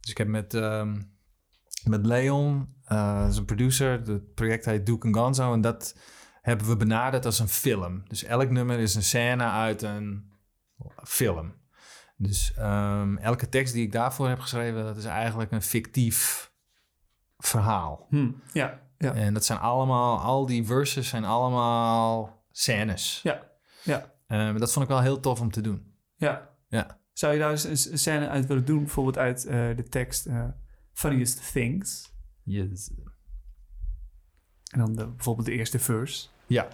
dus 0.00 0.10
ik 0.10 0.18
heb 0.18 0.28
met, 0.28 0.54
ehm, 0.54 1.00
met 1.84 2.06
Leon, 2.06 2.74
eh, 2.86 3.20
dat 3.20 3.30
is 3.30 3.36
een 3.36 3.44
producer, 3.44 3.90
het 4.06 4.34
project 4.34 4.64
heet 4.64 4.86
Duke 4.86 5.14
Gonzo. 5.14 5.52
En 5.52 5.60
dat 5.60 5.96
hebben 6.42 6.66
we 6.68 6.76
benaderd 6.76 7.24
als 7.24 7.38
een 7.38 7.48
film. 7.48 8.02
Dus 8.08 8.24
elk 8.24 8.50
nummer 8.50 8.78
is 8.78 8.94
een 8.94 9.02
scène 9.02 9.44
uit 9.44 9.82
een 9.82 10.32
film. 11.04 11.54
Dus 12.16 12.52
ehm, 12.54 13.16
elke 13.16 13.48
tekst 13.48 13.72
die 13.74 13.82
ik 13.84 13.92
daarvoor 13.92 14.28
heb 14.28 14.38
geschreven, 14.40 14.84
dat 14.84 14.96
is 14.96 15.04
eigenlijk 15.04 15.52
een 15.52 15.62
fictief 15.62 16.50
verhaal. 17.38 18.06
Hm, 18.10 18.30
ja, 18.52 18.80
ja, 18.98 19.14
En 19.14 19.34
dat 19.34 19.44
zijn 19.44 19.58
allemaal, 19.58 20.18
al 20.20 20.46
die 20.46 20.64
verses 20.66 21.08
zijn 21.08 21.24
allemaal 21.24 22.42
scènes. 22.50 23.20
ja, 23.22 23.42
ja, 23.82 24.14
Ehm, 24.26 24.58
dat 24.58 24.72
vond 24.72 24.84
ik 24.84 24.90
wel 24.90 25.00
heel 25.00 25.20
tof 25.20 25.40
om 25.40 25.50
te 25.50 25.60
doen. 25.60 25.94
ja. 26.16 26.54
Ja. 26.68 26.98
Zou 27.12 27.32
je 27.32 27.38
daar 27.38 27.50
eens 27.50 27.64
een 27.64 27.92
een 27.92 27.98
scène 27.98 28.28
uit 28.28 28.46
willen 28.46 28.64
doen? 28.64 28.78
Bijvoorbeeld 28.78 29.18
uit 29.18 29.44
eh, 29.46 29.76
de 29.76 29.88
tekst 29.88 30.26
eh, 30.26 30.44
Funniest 30.92 31.52
Things. 31.52 32.14
Yes. 32.46 32.90
En 34.70 34.78
dan 34.78 34.94
de, 34.94 35.06
bijvoorbeeld 35.06 35.46
de 35.46 35.52
eerste 35.52 35.78
verse. 35.78 36.26
Ja. 36.46 36.68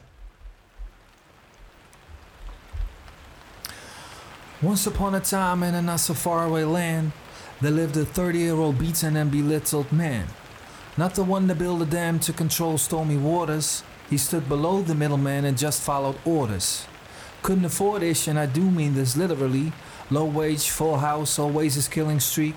Once 4.61 4.89
upon 4.89 5.15
a 5.15 5.21
time 5.21 5.67
in 5.67 5.75
a 5.75 5.81
not 5.81 6.01
so 6.01 6.15
far 6.15 6.45
away 6.45 6.65
land, 6.65 7.13
there 7.61 7.75
lived 7.75 7.97
a 7.97 8.05
30 8.05 8.39
year 8.39 8.57
old 8.57 8.79
beaten 8.79 9.17
and 9.17 9.31
belittled 9.31 9.91
man. 9.91 10.27
Not 10.97 11.15
the 11.15 11.25
one 11.25 11.49
to 11.49 11.55
build 11.55 11.83
a 11.83 11.87
dam 11.87 12.19
to 12.19 12.33
control 12.33 12.79
stormy 12.79 13.17
waters, 13.17 13.83
he 14.11 14.19
stood 14.19 14.49
below 14.49 14.83
the 14.83 14.95
middleman 14.95 15.45
and 15.45 15.59
just 15.59 15.81
followed 15.81 16.17
orders. 16.25 16.87
Couldn't 17.43 17.65
afford 17.65 18.03
ish, 18.03 18.29
and 18.29 18.39
I 18.39 18.47
do 18.47 18.71
mean 18.71 18.95
this 18.95 19.17
literally. 19.17 19.73
Low 20.11 20.27
wage, 20.27 20.69
full 20.69 20.99
house, 20.99 21.39
always 21.39 21.75
his 21.75 21.89
killing 21.89 22.21
streak. 22.21 22.55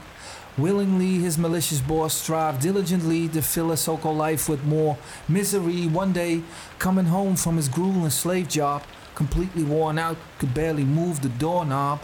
Willingly, 0.58 1.15
his 1.15 1.38
malicious 1.38 1.82
boss 1.82 2.13
strived 2.13 2.62
diligently 2.62 3.28
to 3.28 3.41
fill 3.41 3.72
his 3.72 3.82
so 3.82 3.98
called 3.98 4.18
life 4.18 4.48
with 4.48 4.63
more 4.63 4.98
misery. 5.28 5.86
One 5.86 6.13
day, 6.13 6.44
coming 6.80 7.08
home 7.08 7.36
from 7.36 7.58
his 7.58 7.68
grueling 7.68 8.10
slave 8.10 8.48
job, 8.48 8.84
completely 9.15 9.63
worn 9.63 10.00
out, 10.00 10.15
could 10.39 10.54
barely 10.54 10.86
move 10.86 11.22
the 11.22 11.28
doorknob. 11.28 12.00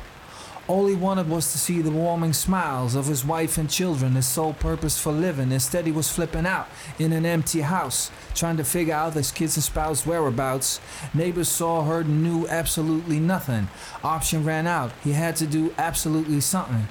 All 0.68 0.86
he 0.88 0.96
wanted 0.96 1.30
was 1.30 1.52
to 1.54 1.58
see 1.58 1.82
the 1.82 1.92
warming 1.92 2.34
smiles 2.34 2.94
of 2.94 3.08
his 3.08 3.26
wife 3.26 3.58
and 3.58 3.70
children, 3.70 4.14
his 4.14 4.28
sole 4.28 4.54
purpose 4.54 5.00
for 5.00 5.14
living. 5.14 5.52
Instead, 5.52 5.86
he 5.86 5.92
was 5.94 6.12
flipping 6.12 6.46
out 6.46 6.68
in 7.00 7.14
an 7.14 7.26
empty 7.26 7.62
house, 7.62 8.12
trying 8.36 8.58
to 8.58 8.64
figure 8.66 8.94
out 8.94 9.14
his 9.14 9.32
kids 9.32 9.56
and 9.56 9.64
spouse 9.64 10.06
whereabouts. 10.06 10.82
Neighbors 11.14 11.50
saw, 11.50 11.84
heard, 11.84 12.06
and 12.06 12.22
knew 12.22 12.48
absolutely 12.48 13.20
nothing. 13.20 13.70
Option 14.04 14.44
ran 14.44 14.68
out. 14.68 14.92
He 15.04 15.14
had 15.14 15.38
to 15.38 15.48
do 15.48 15.74
absolutely 15.78 16.42
something. 16.42 16.88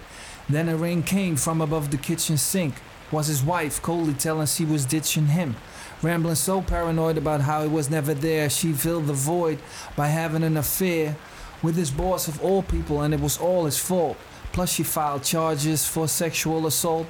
Then 0.51 0.69
a 0.69 0.77
rain 0.77 1.03
came 1.03 1.37
from 1.37 1.61
above 1.61 1.91
the 1.91 1.97
kitchen 1.97 2.37
sink. 2.37 2.75
Was 3.13 3.27
his 3.27 3.43
wife 3.43 3.81
coldly 3.83 4.15
telling 4.15 4.47
she 4.47 4.65
was 4.65 4.85
ditching 4.85 5.27
him? 5.27 5.57
Rambling 6.03 6.37
so 6.37 6.63
paranoid 6.63 7.19
about 7.19 7.41
how 7.43 7.63
he 7.63 7.69
was 7.69 7.91
never 7.91 8.15
there, 8.15 8.49
she 8.51 8.73
filled 8.73 9.07
the 9.07 9.13
void 9.13 9.59
by 9.97 10.09
having 10.09 10.43
an 10.43 10.57
affair 10.57 11.17
with 11.63 11.77
his 11.77 11.91
boss 11.91 12.29
of 12.29 12.43
all 12.43 12.63
people, 12.63 13.03
and 13.03 13.13
it 13.13 13.21
was 13.21 13.39
all 13.39 13.65
his 13.65 13.79
fault. 13.79 14.17
Plus, 14.53 14.73
she 14.73 14.83
filed 14.83 15.23
charges 15.23 15.87
for 15.87 16.09
sexual 16.09 16.67
assault. 16.67 17.07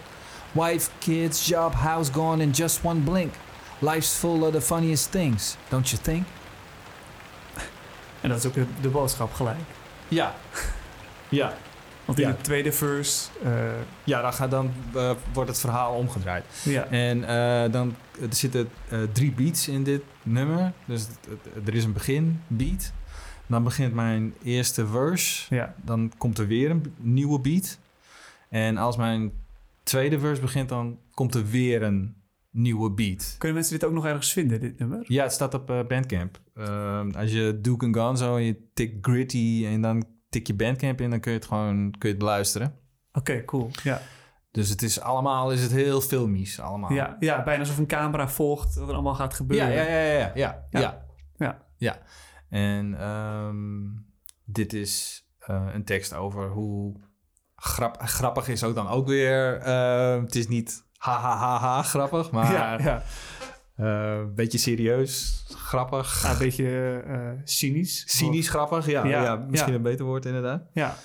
Wife, 0.54 0.90
kids, 1.00 1.46
job, 1.46 1.74
house 1.74 2.10
gone 2.10 2.40
in 2.40 2.52
just 2.52 2.84
one 2.84 3.00
blink. 3.00 3.32
Life's 3.80 4.18
full 4.18 4.44
of 4.44 4.52
the 4.52 4.60
funniest 4.60 5.10
things, 5.10 5.56
don't 5.70 5.90
you 5.92 5.98
think? 5.98 6.26
En 8.20 8.28
dat 8.28 8.38
is 8.38 8.46
ook 8.46 8.54
de, 8.54 8.66
de 8.80 8.88
boodschap 8.88 9.32
gelijk. 9.32 9.58
Ja. 10.08 10.34
Ja. 11.28 11.54
Want 12.16 12.22
in 12.22 12.28
Ja. 12.28 12.36
de 12.36 12.40
tweede 12.42 12.72
verse... 12.72 13.28
eh, 13.42 13.52
Ja, 14.04 14.20
dan, 14.22 14.32
gaat, 14.32 14.50
dan 14.50 14.70
eh, 14.94 15.10
wordt 15.32 15.50
het 15.50 15.58
verhaal 15.60 15.94
omgedraaid. 15.94 16.44
ja, 16.64 16.84
En 16.84 17.24
eh, 17.24 17.72
dan 17.72 17.94
er 18.20 18.34
zitten 18.34 18.68
drie 19.12 19.32
beats 19.32 19.68
in 19.68 19.82
dit 19.82 20.02
nummer. 20.22 20.72
Dus 20.84 21.06
er 21.66 21.74
is 21.74 21.84
een 21.84 21.92
beginbeat. 21.92 22.92
Dan 23.46 23.64
begint 23.64 23.94
mijn 23.94 24.34
eerste 24.42 24.86
verse. 24.86 25.54
ja, 25.54 25.74
Dan 25.84 26.12
komt 26.18 26.38
er 26.38 26.46
weer 26.46 26.70
een 26.70 26.94
nieuwe 26.96 27.40
beat. 27.40 27.78
En 28.48 28.76
als 28.76 28.96
mijn 28.96 29.32
tweede 29.82 30.18
verse 30.18 30.40
begint, 30.40 30.68
dan 30.68 30.98
komt 31.14 31.34
er 31.34 31.46
weer 31.50 31.82
een 31.82 32.14
nieuwe 32.50 32.90
beat. 32.90 33.34
Kunnen 33.38 33.56
mensen 33.56 33.78
dit 33.78 33.88
ook 33.88 33.94
nog 33.94 34.06
ergens 34.06 34.32
vinden, 34.32 34.60
dit 34.60 34.78
nummer? 34.78 35.04
Ja, 35.06 35.22
het 35.22 35.32
staat 35.32 35.54
op 35.54 35.66
Bandcamp. 35.88 36.40
Als 37.16 37.32
je 37.32 37.58
Duke 37.62 37.84
and 37.86 37.96
Gonzo 37.96 38.36
en 38.36 38.42
je 38.42 38.56
tikt 38.74 38.96
Gritty 39.06 39.64
en 39.66 39.80
dan 39.80 40.04
tik 40.30 40.46
je 40.46 40.54
Bandcamp 40.54 41.00
in, 41.00 41.10
dan 41.10 41.20
kun 41.20 41.32
je 41.32 41.38
het 41.38 41.46
gewoon 41.46 41.90
kun 41.90 42.08
je 42.08 42.14
het 42.14 42.18
beluisteren. 42.18 42.74
Oké, 43.12 43.44
cool. 43.44 43.70
Ja. 43.82 44.00
Dus 44.50 44.68
het 44.68 44.82
is 44.82 45.00
allemaal 45.00 45.52
is 45.52 45.62
het 45.62 45.72
heel 45.72 46.00
filmisch 46.00 46.60
allemaal. 46.60 46.92
Ja, 46.92 47.16
ja, 47.20 47.42
bijna 47.42 47.60
alsof 47.60 47.78
een 47.78 47.86
camera 47.86 48.28
volgt 48.28 48.74
wat 48.74 48.88
er 48.88 48.94
allemaal 48.94 49.14
gaat 49.14 49.34
gebeuren. 49.34 49.72
ja, 49.72 49.82
ja, 49.82 49.98
ja, 49.98 50.12
ja, 50.12 50.32
ja, 50.34 50.66
ja, 50.70 51.06
Ja. 51.36 51.62
ja. 51.76 51.98
En 52.48 52.94
ehm, 53.00 53.56
dit 54.44 54.72
is 54.72 55.24
eh, 55.38 55.66
een 55.72 55.84
tekst 55.84 56.14
over 56.14 56.48
hoe 56.48 56.96
grap, 57.56 58.00
grappig 58.02 58.48
is 58.48 58.64
ook 58.64 58.74
dan 58.74 58.88
ook 58.88 59.06
weer. 59.06 59.58
eh, 59.58 60.20
het 60.22 60.34
is 60.34 60.48
niet 60.48 60.84
ha 60.96 61.18
ha 61.18 61.36
ha 61.36 61.58
ha 61.58 61.82
grappig, 61.82 62.30
maar 62.30 62.52
ja, 62.52 62.78
ja. 62.78 63.02
Eh, 63.80 64.18
een 64.18 64.34
beetje 64.34 64.58
serieus 64.58 65.44
grappig. 65.48 66.22
Ja, 66.22 66.32
een 66.32 66.38
beetje 66.38 67.02
eh, 67.06 67.30
cynisch. 67.44 68.04
Cynisch 68.18 68.48
grappig, 68.48 68.86
ja, 68.86 69.04
Ja, 69.06 69.22
ja, 69.22 69.36
misschien 69.36 69.74
een 69.74 69.82
beter 69.82 70.04
woord 70.04 70.26
inderdaad. 70.26 70.68
Ja, 70.72 70.96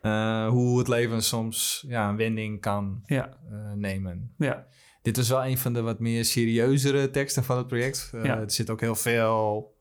Eh, 0.00 0.48
hoe 0.48 0.78
het 0.78 0.88
leven 0.88 1.22
soms 1.22 1.84
ja, 1.88 2.08
een 2.08 2.16
wending 2.16 2.60
kan 2.60 3.02
ja, 3.06 3.28
eh, 3.50 3.72
nemen. 3.72 4.34
ja. 4.36 4.66
Dit 5.02 5.18
is 5.18 5.28
wel 5.28 5.44
een 5.46 5.58
van 5.58 5.72
de 5.72 5.80
wat 5.82 5.98
meer 5.98 6.24
serieuzere 6.24 7.10
teksten 7.10 7.44
van 7.44 7.56
het 7.56 7.66
project. 7.66 8.10
Eh, 8.14 8.24
Ja. 8.24 8.38
Er 8.38 8.50
zit 8.50 8.70
ook 8.70 8.80
heel 8.80 8.94
veel 8.94 9.76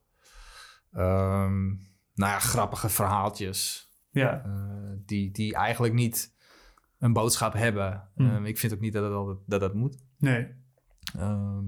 ehm, 0.93 1.65
nou 2.13 2.31
ja, 2.31 2.39
grappige 2.39 2.89
verhaaltjes. 2.89 3.91
Ja, 4.11 4.41
eh, 4.45 4.51
die, 5.05 5.31
die 5.31 5.55
eigenlijk 5.55 5.93
niet 5.93 6.35
een 6.99 7.13
boodschap 7.13 7.53
hebben. 7.53 8.09
Ehm, 8.17 8.45
ik 8.45 8.57
vind 8.57 8.73
ook 8.73 8.79
niet 8.79 8.93
dat 8.93 9.03
het 9.03 9.13
altijd, 9.13 9.37
dat, 9.45 9.59
dat 9.59 9.73
moet. 9.73 9.97
nee. 10.17 10.47
Ehm, 11.17 11.63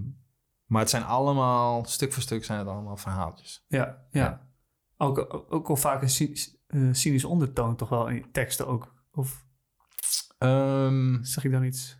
maar 0.69 0.81
het 0.81 0.89
zijn 0.89 1.03
allemaal, 1.03 1.85
stuk 1.85 2.13
voor 2.13 2.21
stuk 2.23 2.45
zijn 2.45 2.59
het 2.59 2.67
allemaal 2.67 2.97
verhaaltjes. 2.97 3.65
Ja, 3.67 4.05
ja. 4.11 4.21
Ja. 4.23 4.47
Ook, 4.97 5.17
ook, 5.49 5.69
al 5.69 5.75
vaak 5.75 6.01
een 6.01 6.09
cynisch, 6.09 6.57
eh, 6.67 6.81
cynisch 6.91 7.23
ondertoon 7.25 7.75
toch 7.75 7.89
wel 7.89 8.07
in 8.07 8.31
teksten 8.31 8.67
ook. 8.67 8.93
Of 9.11 9.45
Ehm, 10.37 11.23
zeg 11.23 11.43
ik 11.43 11.51
dan 11.51 11.63
iets? 11.63 11.97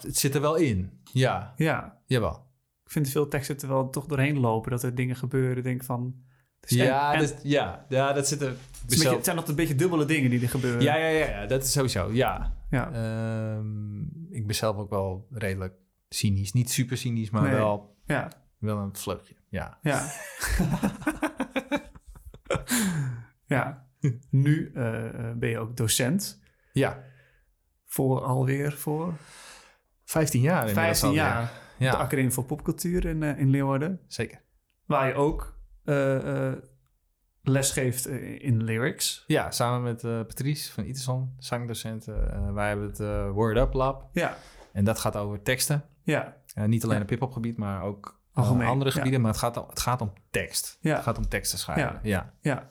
het, 0.00 0.16
zit 0.16 0.34
er 0.34 0.40
wel 0.40 0.54
in. 0.54 1.00
Ja, 1.12 1.52
Ja, 1.56 2.00
jawel. 2.06 2.46
ik 2.84 2.90
vind 2.90 3.08
veel 3.08 3.28
teksten 3.28 3.58
er 3.58 3.68
wel 3.68 3.90
toch 3.90 4.06
doorheen 4.06 4.38
lopen. 4.38 4.70
Dat 4.70 4.82
er 4.82 4.94
dingen 4.94 5.16
gebeuren. 5.16 5.62
Denk 5.62 5.84
van... 5.84 6.14
Ja, 6.60 7.12
en- 7.12 7.20
en- 7.20 7.26
dat, 7.26 7.40
ja, 7.42 7.86
ja, 7.88 8.12
dat 8.12 8.28
zit 8.28 8.40
er. 8.42 8.48
het, 8.48 8.58
beetje- 8.88 9.18
zijn 9.22 9.36
nog 9.36 9.48
een 9.48 9.54
beetje 9.54 9.74
dubbele 9.74 10.04
dingen 10.04 10.30
die 10.30 10.40
er 10.42 10.48
gebeuren. 10.48 10.82
Ja, 10.82 10.96
ja, 10.96 11.06
ja, 11.08 11.26
ja, 11.40 11.46
dat 11.46 11.62
is 11.62 11.72
sowieso, 11.72 12.12
ja. 12.12 12.56
ja. 12.70 12.92
Ehm, 12.92 14.00
ik 14.30 14.46
ben 14.46 14.54
zelf 14.56 14.76
ook 14.76 14.90
wel 14.90 15.26
redelijk 15.30 15.74
cynisch. 16.14 16.52
Niet 16.52 16.70
super 16.70 16.96
cynisch, 16.96 17.30
maar 17.30 17.42
Nee. 17.42 17.52
wel, 17.52 17.96
ja. 18.04 18.28
wel 18.58 18.78
een 18.78 18.96
vleugje. 18.96 19.34
Ja. 19.48 19.78
Ja. 19.82 20.10
ja. 23.46 23.86
Nu 24.30 24.72
eh, 24.74 25.06
eh, 25.28 25.36
ben 25.36 25.48
je 25.48 25.58
ook 25.58 25.76
docent. 25.76 26.40
ja, 26.72 27.04
Voor 27.86 28.22
alweer 28.24 28.72
voor 28.72 29.14
15 30.04 30.40
jaar 30.40 30.68
inmiddels 30.68 30.84
15 31.00 31.08
alweer. 31.08 31.22
jaar. 31.22 31.52
De 31.78 31.84
Ja, 31.84 31.92
Academie 31.92 32.30
voor 32.30 32.44
Popcultuur 32.44 33.04
in, 33.04 33.22
eh, 33.22 33.38
in 33.38 33.50
Leeuwarden. 33.50 34.00
zeker. 34.06 34.40
Waar 34.86 35.08
je 35.08 35.14
ook 35.14 35.58
eh, 35.84 36.52
les 37.42 37.72
geeft 37.72 38.06
in 38.40 38.64
lyrics. 38.64 39.24
Ja, 39.26 39.50
samen 39.50 39.82
met 39.82 40.00
Patrice 40.26 40.72
van 40.72 40.84
Iterson, 40.84 41.34
zangdocent. 41.38 42.08
eh, 42.08 42.52
wij 42.52 42.68
hebben 42.68 42.86
het 42.86 42.98
Word 43.34 43.56
Up 43.56 43.72
Lab. 43.72 44.08
Ja, 44.12 44.36
En 44.72 44.84
dat 44.84 44.98
gaat 44.98 45.16
over 45.16 45.42
teksten. 45.42 45.84
ja, 46.02 46.36
Eh, 46.54 46.64
niet 46.64 46.84
alleen 46.84 46.96
Ja. 46.96 47.02
op 47.02 47.08
hip-hop 47.08 47.32
gebied, 47.32 47.56
maar 47.56 47.82
ook 47.82 48.20
eh, 48.32 48.36
Algemeen, 48.42 48.66
andere 48.68 48.90
ja. 48.90 48.96
gebieden. 48.96 49.20
Maar 49.20 49.30
het 49.30 49.40
gaat, 49.40 49.56
om- 49.56 49.68
het 49.68 49.80
gaat 49.80 50.00
om 50.00 50.12
tekst. 50.30 50.78
Ja. 50.80 50.94
Het 50.94 51.02
gaat 51.02 51.18
om 51.18 51.28
teksten 51.28 51.58
schrijven. 51.58 52.00
Ja. 52.02 52.32
Ja. 52.40 52.70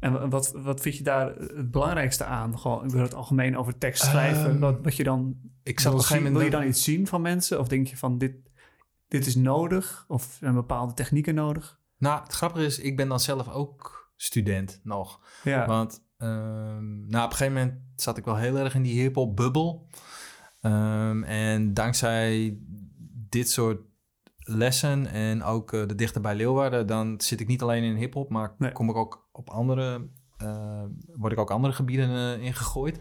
En 0.00 0.12
wa- 0.12 0.28
wat, 0.28 0.52
wat 0.56 0.80
vind 0.80 0.96
je 0.96 1.02
daar 1.02 1.34
het 1.34 1.70
belangrijkste 1.70 2.24
aan? 2.24 2.58
Gewoon, 2.58 2.84
ik 2.84 2.90
wil 2.90 3.02
het 3.02 3.14
algemeen 3.14 3.56
over 3.58 3.78
tekst 3.78 4.02
schrijven. 4.04 4.50
Ehm, 4.50 4.58
wat, 4.58 4.78
wat 4.82 4.96
je 4.96 5.04
dan 5.04 5.36
Ik 5.62 5.80
zat 5.80 5.92
wil, 5.92 5.92
op 5.92 5.98
een 5.98 6.04
gegeven 6.04 6.06
zien- 6.08 6.32
moment... 6.32 6.34
wil 6.34 6.44
je 6.44 6.50
dan 6.64 6.74
iets 6.74 6.84
zien 6.84 7.06
van 7.06 7.22
mensen? 7.22 7.60
Of 7.60 7.68
denk 7.68 7.86
je 7.86 7.96
van 7.96 8.18
dit, 8.18 8.34
dit 9.08 9.26
is 9.26 9.34
nodig? 9.34 10.04
Of 10.08 10.36
zijn 10.40 10.54
bepaalde 10.54 10.94
technieken 10.94 11.34
nodig? 11.34 11.78
Nou, 11.98 12.22
het 12.22 12.32
grappige 12.32 12.64
is, 12.64 12.78
ik 12.78 12.96
ben 12.96 13.08
dan 13.08 13.20
zelf 13.20 13.48
ook 13.48 14.10
student 14.16 14.80
nog. 14.82 15.20
Ja, 15.42 15.66
Want 15.66 16.02
nou, 16.18 17.24
op 17.24 17.30
een 17.30 17.36
gegeven 17.36 17.52
moment 17.52 17.74
zat 17.96 18.16
ik 18.16 18.24
wel 18.24 18.36
heel 18.36 18.56
erg 18.56 18.74
in 18.74 18.82
die 18.82 19.00
hip-hop 19.00 19.36
Ehm, 20.64 21.22
en 21.22 21.74
dankzij 21.74 22.58
dit 23.28 23.50
soort 23.50 23.80
lessen 24.38 25.06
en 25.06 25.42
ook 25.42 25.72
eh, 25.72 25.86
de 25.86 25.94
dichter 25.94 26.20
bij 26.20 26.34
Leeuwarden, 26.34 26.86
dan 26.86 27.20
zit 27.20 27.40
ik 27.40 27.46
niet 27.46 27.62
alleen 27.62 27.82
in 27.82 27.96
hip-hop, 27.96 28.30
maar 28.30 28.54
Nee. 28.58 28.72
kom 28.72 28.88
ik 28.90 28.96
ook 28.96 29.28
op 29.32 29.50
andere, 29.50 30.08
eh, 30.36 30.84
word 31.16 31.32
ik 31.32 31.38
ook 31.38 31.50
andere 31.50 31.72
gebieden 31.74 32.10
eh, 32.10 32.42
ingegooid. 32.44 32.98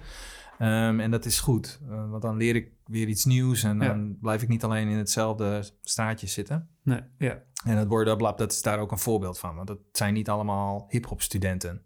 Ehm, 0.58 1.00
en 1.00 1.12
dat 1.12 1.26
is 1.26 1.40
goed, 1.40 1.80
want 1.88 2.22
dan 2.22 2.38
leer 2.38 2.56
ik 2.56 2.72
weer 2.86 3.08
iets 3.08 3.26
nieuws 3.26 3.64
en 3.64 3.80
Ja. 3.80 3.88
dan 3.88 4.18
blijf 4.22 4.42
ik 4.42 4.48
niet 4.48 4.64
alleen 4.64 4.88
in 4.88 4.98
hetzelfde 4.98 5.64
straatje 5.82 6.28
zitten. 6.28 6.68
nee, 6.84 7.02
ja, 7.18 7.44
En 7.66 7.78
het 7.78 7.88
Word 7.88 8.22
Lab, 8.22 8.38
dat 8.38 8.52
is 8.52 8.62
daar 8.62 8.80
ook 8.80 8.92
een 8.92 8.98
voorbeeld 8.98 9.40
van. 9.40 9.56
Want 9.56 9.70
het 9.70 9.80
zijn 9.92 10.14
niet 10.14 10.30
allemaal 10.30 10.86
hip-hop 10.90 11.22
studenten. 11.22 11.84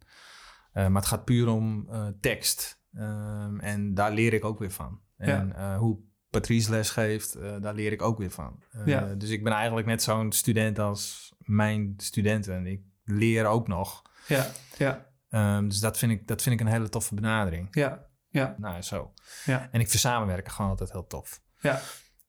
Maar 0.73 0.91
het 0.91 1.05
gaat 1.05 1.25
puur 1.25 1.47
om 1.47 1.87
tekst. 2.19 2.81
Ehm, 2.93 3.59
en 3.59 3.93
daar 3.93 4.11
leer 4.11 4.33
ik 4.33 4.45
ook 4.45 4.59
weer 4.59 4.71
van. 4.71 4.99
En 5.17 5.55
eh, 5.55 5.77
hoe 5.77 5.99
Patrice 6.29 6.69
les 6.71 6.89
geeft, 6.89 7.35
eh, 7.35 7.55
daar 7.61 7.73
leer 7.73 7.91
ik 7.91 8.01
ook 8.01 8.17
weer 8.17 8.31
van. 8.31 8.63
Eh, 8.71 8.85
Ja. 8.85 9.13
Dus 9.15 9.29
ik 9.29 9.43
ben 9.43 9.53
eigenlijk 9.53 9.87
net 9.87 10.03
zo'n 10.03 10.31
student 10.31 10.79
als 10.79 11.33
mijn 11.39 11.93
studenten. 11.97 12.65
Ik 12.65 12.81
leer 13.03 13.45
ook 13.45 13.67
nog. 13.67 14.01
ja, 14.27 14.47
ja, 14.77 15.05
Ehm, 15.29 15.67
dus 15.67 15.79
dat 15.79 15.97
vind, 15.97 16.11
ik, 16.11 16.27
dat 16.27 16.41
vind 16.41 16.59
ik 16.59 16.65
een 16.67 16.71
hele 16.73 16.89
toffe 16.89 17.15
benadering. 17.15 17.67
ja, 17.71 18.05
ja, 18.29 18.55
Nou, 18.57 18.81
zo. 18.81 19.13
ja. 19.45 19.69
En 19.71 19.79
ik 19.79 19.87
vind 19.89 20.01
samenwerken 20.01 20.51
gewoon 20.51 20.71
altijd 20.71 20.91
heel 20.91 21.07
tof. 21.07 21.41
Ja, 21.59 21.79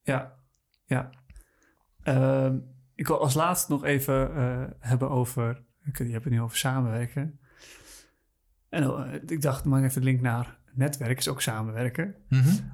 ja, 0.03 0.35
ja. 0.85 1.11
Ehm, 2.03 2.59
ik 2.94 3.07
wil 3.07 3.20
als 3.20 3.35
laatste 3.35 3.72
nog 3.72 3.85
even 3.85 4.31
hebben 4.81 5.11
over... 5.11 5.64
Je 5.92 6.05
hebt 6.05 6.24
het 6.24 6.33
nu 6.33 6.40
over 6.40 6.57
samenwerken. 6.57 7.40
En 8.68 8.83
eh, 8.83 9.14
ik 9.27 9.42
dacht, 9.42 9.64
maak 9.64 9.83
even 9.85 10.01
de 10.01 10.07
link 10.07 10.20
naar 10.20 10.59
netwerk 10.78 11.18
is 11.18 11.28
ook 11.28 11.40
samenwerken. 11.40 12.14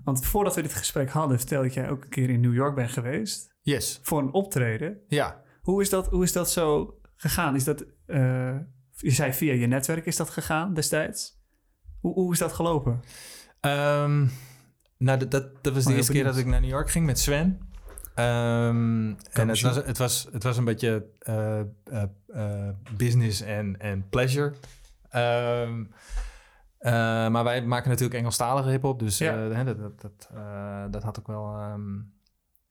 Want 0.05 0.27
voordat 0.27 0.55
we 0.55 0.63
dit 0.63 0.75
gesprek 0.75 1.11
hadden, 1.11 1.39
vertelde 1.39 1.67
ik 1.67 1.73
jij 1.73 1.91
ook 1.91 2.05
een 2.05 2.11
keer 2.11 2.31
in 2.31 2.41
New 2.41 2.55
York 2.55 2.75
bent 2.75 2.91
geweest. 2.91 3.55
Yes. 3.63 4.01
Voor 4.03 4.19
een 4.19 4.33
optreden. 4.33 4.99
Ja. 5.09 5.43
Hoe 5.61 5.83
is 5.83 5.91
dat, 5.91 6.07
hoe 6.09 6.23
is 6.23 6.33
dat 6.33 6.51
zo 6.51 6.99
gegaan? 7.17 7.55
Is 7.55 7.65
dat, 7.65 7.85
eh, 8.07 8.57
je 8.91 9.11
zei 9.11 9.33
via 9.33 9.53
je 9.53 9.67
netwerk 9.67 10.07
is 10.07 10.17
dat 10.17 10.31
gegaan 10.31 10.75
destijds? 10.75 11.43
Hoe, 12.01 12.15
hoe 12.15 12.33
is 12.33 12.39
dat 12.39 12.53
gelopen? 12.53 13.01
Ehm, 13.61 14.27
nou, 14.99 15.19
dat, 15.19 15.31
dat, 15.31 15.65
dat 15.65 15.73
was 15.75 15.83
de 15.83 15.89
heel 15.89 15.99
eerste 15.99 16.13
keer 16.13 16.25
dat 16.25 16.37
ik 16.37 16.47
naar 16.47 16.61
New 16.61 16.71
York 16.71 16.91
ging 16.91 17.07
met 17.07 17.19
Sven. 17.19 17.59
Ehm, 18.15 19.15
en 19.33 19.49
het 19.49 19.61
was, 19.61 19.77
het, 19.77 19.99
was, 19.99 20.29
het 20.33 20.43
was 20.43 20.57
een 20.57 20.65
beetje 20.65 21.07
eh, 21.19 21.61
eh, 22.31 22.69
business 22.97 23.41
en, 23.41 23.81
en 23.81 24.09
pleasure. 24.09 24.53
Ehm, 25.11 25.85
eh, 26.85 26.93
maar 27.29 27.45
wij 27.45 27.67
maken 27.67 27.89
natuurlijk 27.89 28.19
Engelstalige 28.19 28.69
hip-hop, 28.69 28.99
dus 28.99 29.19
Ja. 29.19 29.49
eh, 29.51 29.65
dat, 29.65 29.79
dat, 29.79 30.01
dat, 30.01 30.29
eh, 30.35 30.85
dat 30.91 31.03
had 31.03 31.19
ook 31.19 31.27
wel 31.27 31.55
ehm, 31.57 32.01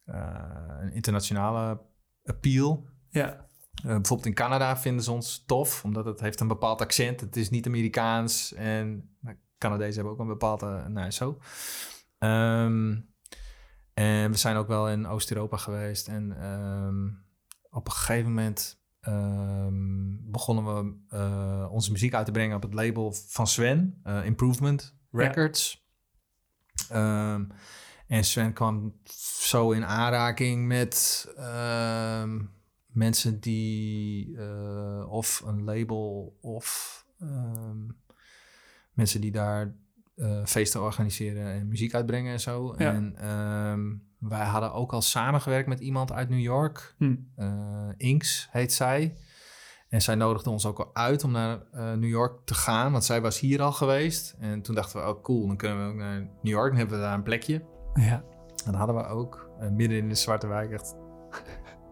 eh, 0.03 0.77
een 0.79 0.91
internationale 0.93 1.81
appeal. 2.23 2.87
Ja, 3.09 3.47
bijvoorbeeld 3.83 4.25
in 4.25 4.33
Canada 4.33 4.77
vinden 4.77 5.03
ze 5.03 5.11
ons 5.11 5.43
tof, 5.45 5.83
omdat 5.83 6.05
het 6.05 6.19
heeft 6.19 6.39
een 6.39 6.47
bepaald 6.47 6.81
accent. 6.81 7.19
Het 7.21 7.35
is 7.35 7.49
niet 7.49 7.67
Amerikaans 7.67 8.53
en 8.53 9.09
Canadezen 9.57 9.95
hebben 9.95 10.13
ook 10.13 10.19
een 10.19 10.27
bepaalde, 10.27 10.89
nou 10.89 11.11
zo. 11.11 11.37
Ehm, 12.17 12.95
en 13.93 14.31
we 14.31 14.37
zijn 14.37 14.55
ook 14.55 14.67
wel 14.67 14.89
in 14.89 15.07
Oost-Europa 15.07 15.57
geweest 15.57 16.07
en 16.07 16.41
ehm, 16.41 17.07
op 17.69 17.85
een 17.87 17.93
gegeven 17.93 18.29
moment 18.29 18.82
ehm, 19.03 20.31
begonnen 20.31 20.65
we 20.65 20.95
eh, 21.09 21.67
onze 21.71 21.91
muziek 21.91 22.13
uit 22.13 22.25
te 22.25 22.31
brengen 22.31 22.55
op 22.55 22.61
het 22.61 22.73
label 22.73 23.13
van 23.27 23.47
Sven, 23.47 23.99
eh, 24.03 24.25
Improvement 24.25 24.95
Records. 25.11 25.87
Ehm, 26.89 27.45
en 28.07 28.23
Sven 28.23 28.53
kwam 28.53 28.95
zo 29.39 29.71
in 29.71 29.85
aanraking 29.85 30.67
met 30.67 31.27
ehm, 31.37 32.41
mensen 32.87 33.39
die 33.39 34.37
eh, 34.37 35.05
of 35.09 35.41
een 35.45 35.63
label 35.63 36.37
of 36.41 37.01
mensen 38.93 39.21
die 39.21 39.31
daar 39.31 39.75
feesten 40.45 40.81
organiseren 40.81 41.53
en 41.53 41.67
muziek 41.67 41.93
uitbrengen 41.93 42.33
en 42.33 42.39
zo. 42.39 42.75
Ja. 42.77 42.93
En 42.93 43.15
wij 44.29 44.45
hadden 44.45 44.73
ook 44.73 44.93
al 44.93 45.01
samengewerkt 45.01 45.67
met 45.67 45.79
iemand 45.79 46.11
uit 46.11 46.29
New 46.29 46.39
York. 46.39 46.95
Hm. 46.97 47.15
Inks 47.97 48.47
heet 48.51 48.73
zij. 48.73 49.15
En 49.89 50.01
zij 50.01 50.15
nodigde 50.15 50.49
ons 50.49 50.65
ook 50.65 50.79
al 50.79 50.89
uit 50.93 51.23
om 51.23 51.31
naar 51.31 51.59
eh, 51.71 51.91
New 51.91 52.09
York 52.09 52.45
te 52.45 52.53
gaan, 52.53 52.91
want 52.91 53.03
zij 53.03 53.21
was 53.21 53.39
hier 53.39 53.61
al 53.61 53.71
geweest. 53.71 54.35
En 54.39 54.61
toen 54.61 54.75
dachten 54.75 55.01
we, 55.01 55.07
oh 55.07 55.23
cool, 55.23 55.47
dan 55.47 55.57
kunnen 55.57 55.85
we 55.85 55.91
ook 55.91 55.97
naar 55.99 56.19
New 56.19 56.53
York. 56.53 56.67
Dan 56.69 56.77
hebben 56.77 56.97
we 56.97 57.03
daar 57.03 57.13
een 57.13 57.23
plekje. 57.23 57.63
ja, 57.93 58.23
En 58.65 58.71
dat 58.71 58.75
hadden 58.75 58.95
we 58.95 59.05
ook. 59.05 59.49
eh, 59.59 59.69
midden 59.69 59.97
in 59.97 60.09
de 60.09 60.15
Zwarte 60.15 60.47
Wijk 60.47 60.71
echt 60.71 60.95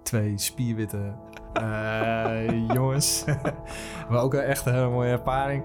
twee 0.04 0.38
spierwitte 0.38 1.15
jongens. 2.74 3.26
maar 4.10 4.22
ook 4.22 4.34
echt 4.34 4.66
een 4.66 4.74
hele 4.74 4.90
mooie 4.90 5.12
ervaring. 5.12 5.64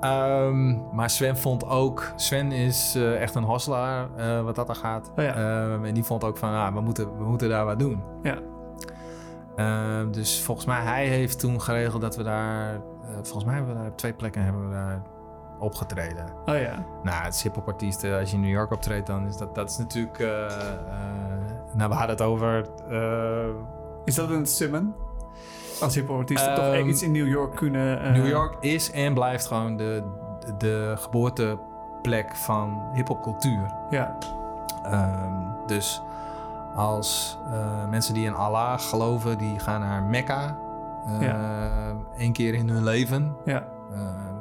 Ehm, 0.00 0.94
maar 0.94 1.10
Sven 1.10 1.36
vond 1.36 1.66
ook... 1.66 2.12
Sven 2.16 2.52
is 2.52 2.94
eh, 2.94 3.20
echt 3.22 3.34
een 3.34 3.42
hosselaar, 3.42 4.08
eh, 4.16 4.40
wat 4.42 4.54
dat 4.54 4.68
er 4.68 4.74
gaat. 4.74 5.12
Oh 5.16 5.24
ja. 5.24 5.34
Ehm, 5.34 5.84
en 5.84 5.94
die 5.94 6.04
vond 6.04 6.24
ook 6.24 6.36
van, 6.36 6.54
ah, 6.54 6.74
we, 6.74 6.80
moeten, 6.80 7.16
we 7.18 7.24
moeten 7.24 7.48
daar 7.48 7.64
wat 7.64 7.78
doen. 7.78 8.02
ja, 8.22 8.38
Ehm, 9.56 10.10
dus 10.10 10.42
volgens 10.42 10.66
mij, 10.66 10.80
hij 10.80 11.06
heeft 11.06 11.38
toen 11.38 11.60
geregeld 11.60 12.02
dat 12.02 12.16
we 12.16 12.22
daar... 12.22 12.74
eh, 12.74 12.80
volgens 13.14 13.44
mij 13.44 13.54
hebben 13.54 13.72
we 13.74 13.80
daar 13.80 13.90
op 13.90 13.96
twee 13.98 14.12
plekken 14.12 14.42
hebben 14.44 14.68
we 14.68 14.74
daar 14.74 15.02
opgetreden. 15.58 16.24
Oh 16.46 16.56
ja. 16.58 16.86
Nou, 17.02 17.22
het 17.24 17.34
is. 17.82 18.04
Als 18.04 18.30
je 18.30 18.36
in 18.36 18.40
New 18.40 18.50
York 18.50 18.70
optreedt, 18.72 19.06
dan 19.06 19.26
is 19.26 19.36
dat, 19.36 19.54
dat 19.54 19.70
is 19.70 19.78
natuurlijk... 19.78 20.18
eh, 20.18 20.46
eh, 20.46 20.52
nou, 21.74 21.88
we 21.88 21.94
hadden 21.96 22.16
het 22.16 22.20
over... 22.20 22.66
eh, 22.90 23.54
Is 24.04 24.14
dat 24.14 24.30
een 24.30 24.46
summon? 24.46 24.94
Als 25.82 25.94
hiphopartiesten 25.94 26.54
toch 26.54 26.64
Ehm, 26.64 26.88
iets 26.88 27.02
in 27.02 27.12
New 27.12 27.28
York 27.28 27.54
kunnen... 27.56 28.00
eh, 28.02 28.12
New 28.12 28.28
York 28.28 28.56
is 28.60 28.90
en 28.90 29.14
blijft 29.14 29.46
gewoon 29.46 29.76
de, 29.76 30.02
de, 30.40 30.56
de 30.56 30.94
geboorteplek 30.98 32.36
van 32.36 32.82
hip-hop 32.92 33.22
cultuur. 33.22 33.74
Ja, 33.90 34.16
Ehm, 34.82 35.32
dus 35.66 36.02
als 36.74 37.38
eh, 37.50 37.88
mensen 37.88 38.14
die 38.14 38.24
in 38.26 38.34
Allah 38.34 38.78
geloven, 38.78 39.38
die 39.38 39.58
gaan 39.58 39.80
naar 39.80 40.02
Mekka. 40.02 40.58
eh 41.20 41.90
één 42.18 42.32
keer 42.32 42.54
in 42.54 42.68
hun 42.68 42.84
leven. 42.84 43.36
ja, 43.44 43.68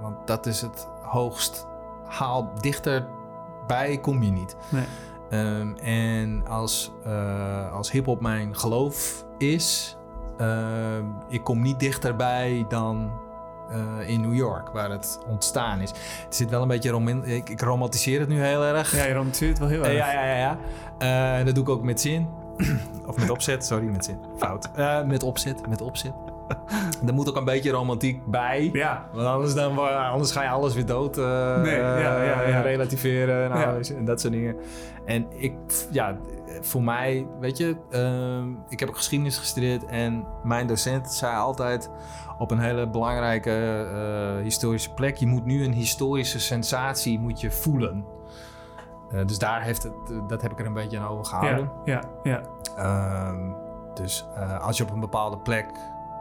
want 0.02 0.16
dat 0.28 0.46
is 0.46 0.62
het 0.62 0.88
hoogst 1.02 1.68
haal. 2.08 2.50
Dichterbij 2.60 3.98
kom 4.02 4.24
je 4.24 4.32
niet. 4.32 4.56
nee. 4.70 4.86
Ehm, 5.30 5.74
en 5.84 6.48
als, 6.48 6.92
eh, 7.06 7.74
als 7.74 7.92
hip-hop 7.92 8.22
mijn 8.22 8.56
geloof 8.56 9.26
is, 9.38 9.98
ehm, 10.42 11.06
ik 11.28 11.44
kom 11.44 11.62
niet 11.62 11.80
dichterbij 11.80 12.66
dan 12.70 13.12
eh, 13.70 14.10
in 14.10 14.22
New 14.22 14.34
York, 14.36 14.70
waar 14.70 14.90
het 14.90 15.20
ontstaan 15.28 15.80
is. 15.82 15.90
Het 16.26 16.36
zit 16.36 16.50
wel 16.50 16.62
een 16.62 16.68
beetje 16.68 16.90
roman 16.90 17.26
ik, 17.26 17.50
ik 17.50 17.62
romantiseer 17.62 18.20
het 18.20 18.30
nu 18.30 18.42
heel 18.44 18.64
erg. 18.64 18.96
Ja, 18.96 19.04
je 19.06 19.14
romantiseert 19.14 19.50
het 19.50 19.60
wel 19.60 19.68
heel 19.68 19.84
Eh, 19.84 19.90
erg. 19.90 19.98
ja, 19.98 20.12
ja, 20.14 20.36
ja. 20.36 20.58
ja. 21.00 21.40
Eh, 21.40 21.46
dat 21.46 21.56
doe 21.56 21.64
ik 21.64 21.70
ook 21.70 21.84
met 21.84 22.02
zin. 22.02 22.28
of 23.08 23.18
met 23.18 23.30
opzet, 23.30 23.66
sorry, 23.66 23.86
met 23.88 24.06
zin. 24.06 24.18
Fout. 24.38 24.70
Eh, 24.76 25.04
met 25.04 25.24
opzet, 25.24 25.68
met 25.68 25.82
opzet. 25.82 26.14
er 27.08 27.14
moet 27.14 27.30
ook 27.30 27.36
een 27.36 27.46
beetje 27.46 27.72
romantiek 27.72 28.26
bij. 28.26 28.70
Ja, 28.74 29.06
Want 29.14 29.28
anders, 29.28 29.54
dan, 29.54 29.76
wo- 29.76 29.86
anders 29.86 30.32
ga 30.32 30.44
je 30.44 30.50
alles 30.50 30.74
weer 30.74 30.86
dood 30.86 31.18
eh, 31.18 31.62
Nee, 31.62 31.76
ja, 31.76 31.98
ja, 32.00 32.24
ja. 32.24 32.42
eh, 32.44 32.62
relativeren 32.62 33.52
en, 33.98 34.06
dat 34.06 34.22
soort 34.22 34.34
dingen. 34.34 34.56
En 35.06 35.26
ik, 35.30 35.54
ja, 35.92 36.18
voor 36.62 36.84
mij, 36.84 37.28
weet 37.40 37.58
je, 37.58 37.76
ehm, 37.90 38.50
ik 38.70 38.80
heb 38.80 38.90
ook 38.90 38.96
geschiedenis 38.98 39.38
gestudeerd 39.38 39.86
en 39.86 40.26
mijn 40.44 40.68
docent 40.68 41.12
zei 41.14 41.36
altijd 41.36 41.90
op 42.38 42.52
een 42.52 42.60
hele 42.60 42.90
belangrijke 42.90 43.52
eh, 43.94 44.44
historische 44.44 44.94
plek, 44.94 45.16
je 45.18 45.28
moet 45.28 45.46
nu 45.46 45.64
een 45.66 45.74
historische 45.74 46.40
sensatie 46.40 47.20
moet 47.20 47.42
je 47.42 47.52
voelen. 47.52 48.06
Eh, 49.12 49.26
dus 49.26 49.38
daar 49.40 49.62
heeft 49.62 49.84
het, 49.84 49.94
dat 50.28 50.42
heb 50.42 50.52
ik 50.52 50.60
er 50.60 50.66
een 50.66 50.74
beetje 50.74 51.00
aan 51.00 51.08
overgehouden. 51.08 51.72
ja, 51.86 52.02
ja, 52.24 52.32
ja. 52.32 52.42
Ehm, 52.78 53.52
dus 53.94 54.28
eh, 54.36 54.60
als 54.66 54.78
je 54.78 54.84
op 54.84 54.92
een 54.92 55.00
bepaalde 55.00 55.38
plek 55.38 55.66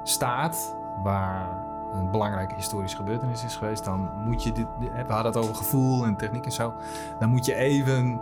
staat 0.03 0.75
waar 1.03 1.49
een 1.93 2.11
belangrijke 2.11 2.55
historische 2.55 2.97
gebeurtenis 2.97 3.45
is 3.45 3.57
geweest, 3.57 3.85
dan 3.85 4.11
moet 4.25 4.43
je 4.43 4.53
dit. 4.53 4.67
We 4.79 5.13
hadden 5.13 5.33
het 5.33 5.37
over 5.37 5.55
gevoel 5.55 6.05
en 6.05 6.17
techniek 6.17 6.45
en 6.45 6.53
zo. 6.53 6.75
Dan 7.19 7.29
moet 7.29 7.45
je 7.47 7.55
even 7.55 8.21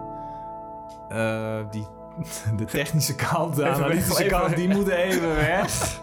eh, 1.08 1.56
die, 1.70 1.86
de 2.56 2.64
technische 2.64 3.14
kant, 3.14 3.56
de 3.56 3.68
analytische 3.68 4.24
even 4.24 4.38
kant, 4.38 4.56
die 4.56 4.68
moet 4.68 4.88
even 5.06 5.34
weg. 5.34 6.00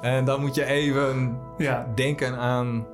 en 0.00 0.24
dan 0.24 0.40
moet 0.40 0.54
je 0.54 0.64
even 0.64 1.38
Ja, 1.56 1.86
denken 1.94 2.38
aan. 2.38 2.86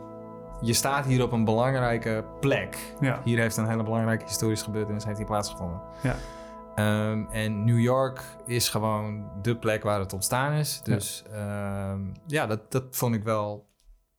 Je 0.62 0.72
staat 0.72 1.04
hier 1.04 1.22
op 1.22 1.32
een 1.32 1.44
belangrijke 1.44 2.24
plek. 2.40 2.94
ja, 3.00 3.20
Hier 3.24 3.38
heeft 3.38 3.56
een 3.56 3.68
hele 3.68 3.82
belangrijke 3.82 4.24
historische 4.24 4.64
gebeurtenis 4.64 5.04
heeft 5.04 5.16
hier 5.16 5.26
plaatsgevonden. 5.26 5.80
ja. 6.00 6.14
Ehm, 6.80 7.24
en 7.30 7.64
New 7.64 7.80
York 7.80 8.22
is 8.46 8.68
gewoon 8.68 9.30
de 9.42 9.56
plek 9.56 9.82
waar 9.82 10.00
het 10.00 10.12
ontstaan 10.12 10.52
is. 10.52 10.80
Dus 10.82 11.24
ja, 11.30 11.98
ja 12.26 12.46
dat, 12.46 12.72
dat 12.72 12.84
vond 12.90 13.14
ik 13.14 13.22
wel 13.24 13.68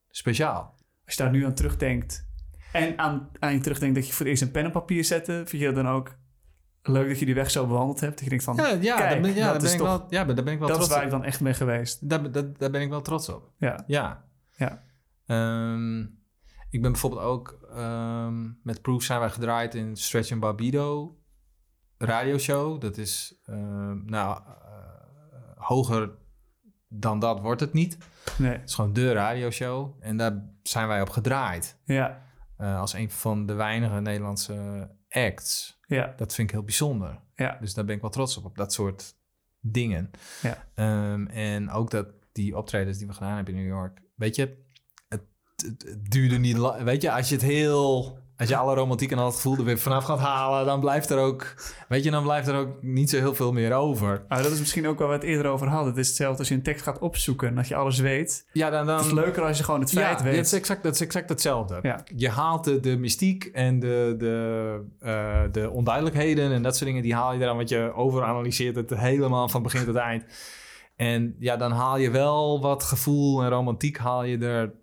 speciaal. 0.10 0.76
Als 1.06 1.16
je 1.16 1.24
daar 1.24 1.32
nu 1.32 1.46
aan 1.46 1.54
terugdenkt 1.54 2.28
en 2.72 2.98
aan, 2.98 3.30
aan 3.40 3.54
je 3.54 3.60
terugdenkt 3.60 3.96
dat 3.96 4.08
je 4.08 4.12
voor 4.12 4.20
het 4.20 4.28
eerst 4.30 4.42
een 4.42 4.52
pen 4.52 4.66
op 4.66 4.72
papier 4.72 5.04
zette, 5.06 5.32
vind 5.46 5.62
je 5.62 5.66
dat 5.66 5.76
dan 5.84 5.88
ook 5.88 6.16
leuk 6.82 7.08
dat 7.08 7.20
je 7.20 7.26
die 7.26 7.36
weg 7.36 7.52
zo 7.52 7.68
bewandeld 7.68 8.00
hebt? 8.00 8.14
Dat 8.14 8.24
je 8.24 8.30
denkt 8.30 8.44
van, 8.44 8.56
Ja, 8.56 8.68
ja, 8.68 8.96
kijk, 8.96 9.10
daar 9.10 9.22
ben, 9.22 9.34
ja, 9.34 9.36
dat 9.36 9.46
daar 9.46 9.56
is 9.56 9.62
ben 9.62 9.72
ik 9.72 9.78
toch- 9.78 9.88
wel, 9.88 10.08
ja, 10.10 10.24
daar 10.34 10.44
ben 10.44 10.54
ik 10.54 10.60
wel 10.60 10.68
dat 10.68 10.78
is 10.78 10.84
trots 10.84 10.90
waar 10.90 11.00
op. 11.00 11.06
ik 11.06 11.12
dan 11.12 11.24
echt 11.24 11.42
ben 11.42 11.56
geweest. 11.56 12.10
Daar, 12.10 12.32
daar, 12.32 12.54
daar 12.58 12.72
ben 12.72 12.82
ik 12.82 12.90
wel 12.90 13.02
trots 13.02 13.30
op. 13.30 13.52
Ja, 13.58 13.84
Ja. 13.88 14.26
ja, 14.56 14.84
Ehm, 15.26 16.00
ik 16.70 16.82
ben 16.82 16.92
bijvoorbeeld 16.92 17.22
ook 17.22 17.60
ehm, 17.76 18.50
met 18.64 18.82
Proof 18.82 19.04
zijn 19.04 19.20
wij 19.20 19.30
gedraaid 19.30 19.76
in 19.76 19.96
Stretch 19.96 20.32
and 20.32 20.40
Barbido 20.42 21.16
radioshow. 22.02 22.82
Dat 22.82 22.98
is 22.98 23.40
ehm, 23.46 24.06
nou 24.06 24.42
eh, 24.46 24.48
hoger 25.56 26.12
dan 26.88 27.20
dat 27.20 27.40
wordt 27.40 27.62
het 27.62 27.74
niet. 27.74 27.98
nee, 28.38 28.52
Het 28.52 28.70
is 28.70 28.76
gewoon 28.76 28.94
de 28.94 29.12
radioshow. 29.14 29.96
En 30.00 30.18
daar 30.18 30.46
zijn 30.64 30.88
wij 30.88 31.02
op 31.02 31.10
gedraaid. 31.10 31.78
ja, 31.84 32.30
eh, 32.58 32.80
als 32.80 32.94
een 32.94 33.12
van 33.12 33.46
de 33.46 33.54
weinige 33.54 34.00
Nederlandse 34.02 34.90
acts. 35.10 35.80
ja, 35.88 36.14
Dat 36.18 36.34
vind 36.34 36.48
ik 36.48 36.54
heel 36.54 36.64
bijzonder. 36.64 37.20
ja, 37.36 37.58
Dus 37.62 37.74
daar 37.74 37.86
ben 37.86 37.96
ik 37.96 38.02
wel 38.02 38.10
trots 38.10 38.38
op, 38.38 38.46
op 38.46 38.56
dat 38.58 38.74
soort 38.74 39.16
dingen. 39.60 40.12
Ja. 40.42 40.68
Ehm, 40.76 41.28
en 41.28 41.70
ook 41.70 41.92
dat 41.92 42.08
die 42.32 42.58
optredens 42.58 42.98
die 42.98 43.08
we 43.08 43.14
gedaan 43.14 43.36
hebben 43.36 43.54
in 43.56 43.60
New 43.60 43.70
York. 43.70 44.02
Weet 44.16 44.36
je, 44.36 44.58
het, 45.08 45.22
het, 45.56 45.84
het 45.88 46.12
duurde 46.12 46.38
niet 46.38 46.58
lang. 46.58 46.84
Weet 46.84 47.02
je, 47.02 47.12
als 47.12 47.30
je 47.30 47.36
het 47.36 47.44
heel... 47.44 48.20
Als 48.42 48.50
je 48.50 48.56
alle 48.56 48.76
romantiek 48.76 49.12
en 49.12 49.18
al 49.18 49.26
het 49.26 49.36
gevoel 49.36 49.58
er 49.58 49.64
weer 49.64 49.80
vanaf 49.80 50.04
gaat 50.04 50.20
halen... 50.20 50.66
dan 50.66 50.80
blijft 50.80 51.10
er 51.10 51.18
ook... 51.18 51.54
Weet 51.88 52.04
je, 52.04 52.12
dan 52.12 52.24
blijft 52.24 52.48
er 52.48 52.56
ook 52.56 52.82
niet 52.82 53.10
zo 53.10 53.18
heel 53.18 53.36
veel 53.36 53.52
meer 53.52 53.74
over. 53.74 54.26
Ah, 54.28 54.44
dat 54.44 54.52
is 54.52 54.60
misschien 54.60 54.88
ook 54.88 55.00
waar 55.00 55.08
we 55.08 55.14
het 55.14 55.24
eerder 55.24 55.52
over 55.52 55.68
hadden. 55.68 55.88
Het 55.88 55.98
is 55.98 56.08
hetzelfde 56.08 56.40
als 56.40 56.48
je 56.48 56.54
een 56.54 56.64
tekst 56.64 56.84
gaat 56.84 57.00
opzoeken 57.00 57.48
en 57.48 57.56
dat 57.56 57.68
je 57.68 57.76
alles 57.76 58.00
weet. 58.00 58.48
Ja, 58.54 58.70
dan... 58.70 58.86
dan 58.86 58.98
Het 58.98 59.06
is 59.06 59.12
leuker 59.12 59.44
als 59.44 59.58
je 59.58 59.64
gewoon 59.64 59.80
het 59.80 59.92
feit 59.92 60.18
ja, 60.18 60.24
weet. 60.24 60.36
Dat 60.36 60.46
is, 60.46 60.54
exact, 60.54 60.84
dat 60.84 60.94
is 60.94 61.02
exact 61.02 61.30
hetzelfde. 61.30 61.80
Ja. 61.82 62.04
Je 62.16 62.30
haalt 62.30 62.64
de, 62.64 62.80
de 62.80 62.98
mystiek 62.98 63.46
en 63.46 63.80
de, 63.80 64.16
de, 64.18 64.80
eh, 65.00 65.42
de 65.52 65.70
onduidelijkheden 65.70 66.52
en 66.52 66.62
dat 66.62 66.76
soort 66.76 66.86
dingen, 66.86 67.04
die 67.04 67.16
haal 67.16 67.34
je 67.34 67.40
eraan, 67.40 67.56
want 67.56 67.70
je 67.70 67.92
overanalyseert 67.96 68.76
het 68.76 68.90
helemaal 68.90 69.50
van 69.50 69.64
begin 69.64 69.86
tot 69.86 69.96
eind. 69.96 70.26
En 70.96 71.36
ja, 71.40 71.58
dan 71.58 71.72
haal 71.72 71.98
je 71.98 72.12
wel 72.12 72.62
wat 72.62 72.84
gevoel 72.84 73.44
en 73.44 73.50
romantiek 73.50 73.98
haal 73.98 74.24
je 74.24 74.38
er 74.38 74.74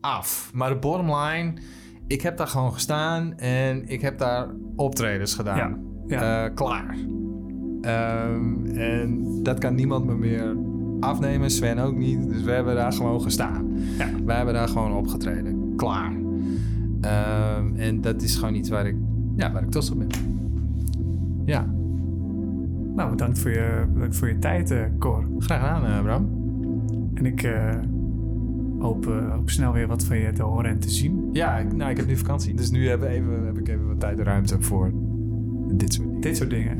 af. 0.00 0.50
Maar 0.54 0.68
de 0.68 0.76
bottom 0.76 1.14
line, 1.14 1.54
ik 2.10 2.22
heb 2.22 2.36
daar 2.36 2.46
gewoon 2.46 2.72
gestaan 2.72 3.38
en 3.38 3.88
ik 3.88 4.00
heb 4.00 4.18
daar 4.18 4.46
optredens 4.76 5.34
gedaan. 5.34 5.78
Ja. 6.06 6.46
Eh, 6.46 6.54
klaar. 6.54 6.96
Ehm, 7.80 8.66
en 8.66 9.24
dat 9.42 9.58
kan 9.58 9.74
niemand 9.74 10.06
me 10.06 10.14
meer 10.14 10.56
afnemen, 11.00 11.50
Sven 11.50 11.78
ook 11.78 11.96
niet. 11.96 12.28
Dus 12.28 12.42
we 12.42 12.50
hebben 12.50 12.74
daar 12.74 12.92
gewoon 12.92 13.20
gestaan. 13.20 13.72
Ja. 13.98 14.08
We 14.24 14.32
hebben 14.32 14.54
daar 14.54 14.68
gewoon 14.68 14.92
opgetreden. 14.92 15.72
Klaar. 15.76 16.12
Ehm, 17.00 17.76
en 17.76 18.00
dat 18.00 18.22
is 18.22 18.36
gewoon 18.36 18.54
iets 18.54 18.68
waar 18.68 18.86
ik, 18.86 18.96
ja, 19.36 19.52
waar 19.52 19.62
ik 19.62 19.70
trots 19.70 19.90
op 19.90 19.98
ben. 19.98 20.08
Ja, 21.44 21.66
Nou, 22.94 23.10
bedankt 23.10 23.38
voor 23.38 23.50
je, 23.50 23.84
bedankt 23.92 24.16
voor 24.16 24.28
je 24.28 24.38
tijd, 24.38 24.70
eh 24.70 24.78
Cor. 24.98 25.24
graag 25.38 25.60
gedaan, 25.60 25.84
eh, 25.84 26.02
Bram. 26.02 26.28
En 27.14 27.26
ik 27.26 27.48
hoop, 28.80 29.04
hoop 29.04 29.50
snel 29.50 29.72
weer 29.72 29.86
wat 29.86 30.04
van 30.04 30.18
je 30.18 30.32
te 30.32 30.42
horen 30.42 30.70
en 30.70 30.78
te 30.78 30.90
zien. 30.90 31.28
Ja, 31.32 31.58
ik, 31.58 31.72
nou, 31.72 31.90
ik 31.90 31.96
heb 31.96 32.06
nu 32.06 32.16
vakantie. 32.16 32.54
Dus 32.54 32.70
nu 32.70 32.88
heb, 32.88 33.02
even, 33.02 33.44
heb 33.46 33.58
ik 33.58 33.68
even 33.68 33.86
wat 33.86 34.00
tijd 34.00 34.18
en 34.18 34.24
ruimte 34.24 34.62
voor 34.62 34.92
dit 35.72 35.92
soort 35.92 36.06
dingen. 36.06 36.20
Dit 36.20 36.36
soort 36.36 36.50
dingen. 36.50 36.78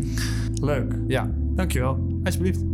Leuk. 0.54 0.94
Ja, 1.06 1.30
Dankjewel. 1.54 2.20
alsjeblieft. 2.24 2.64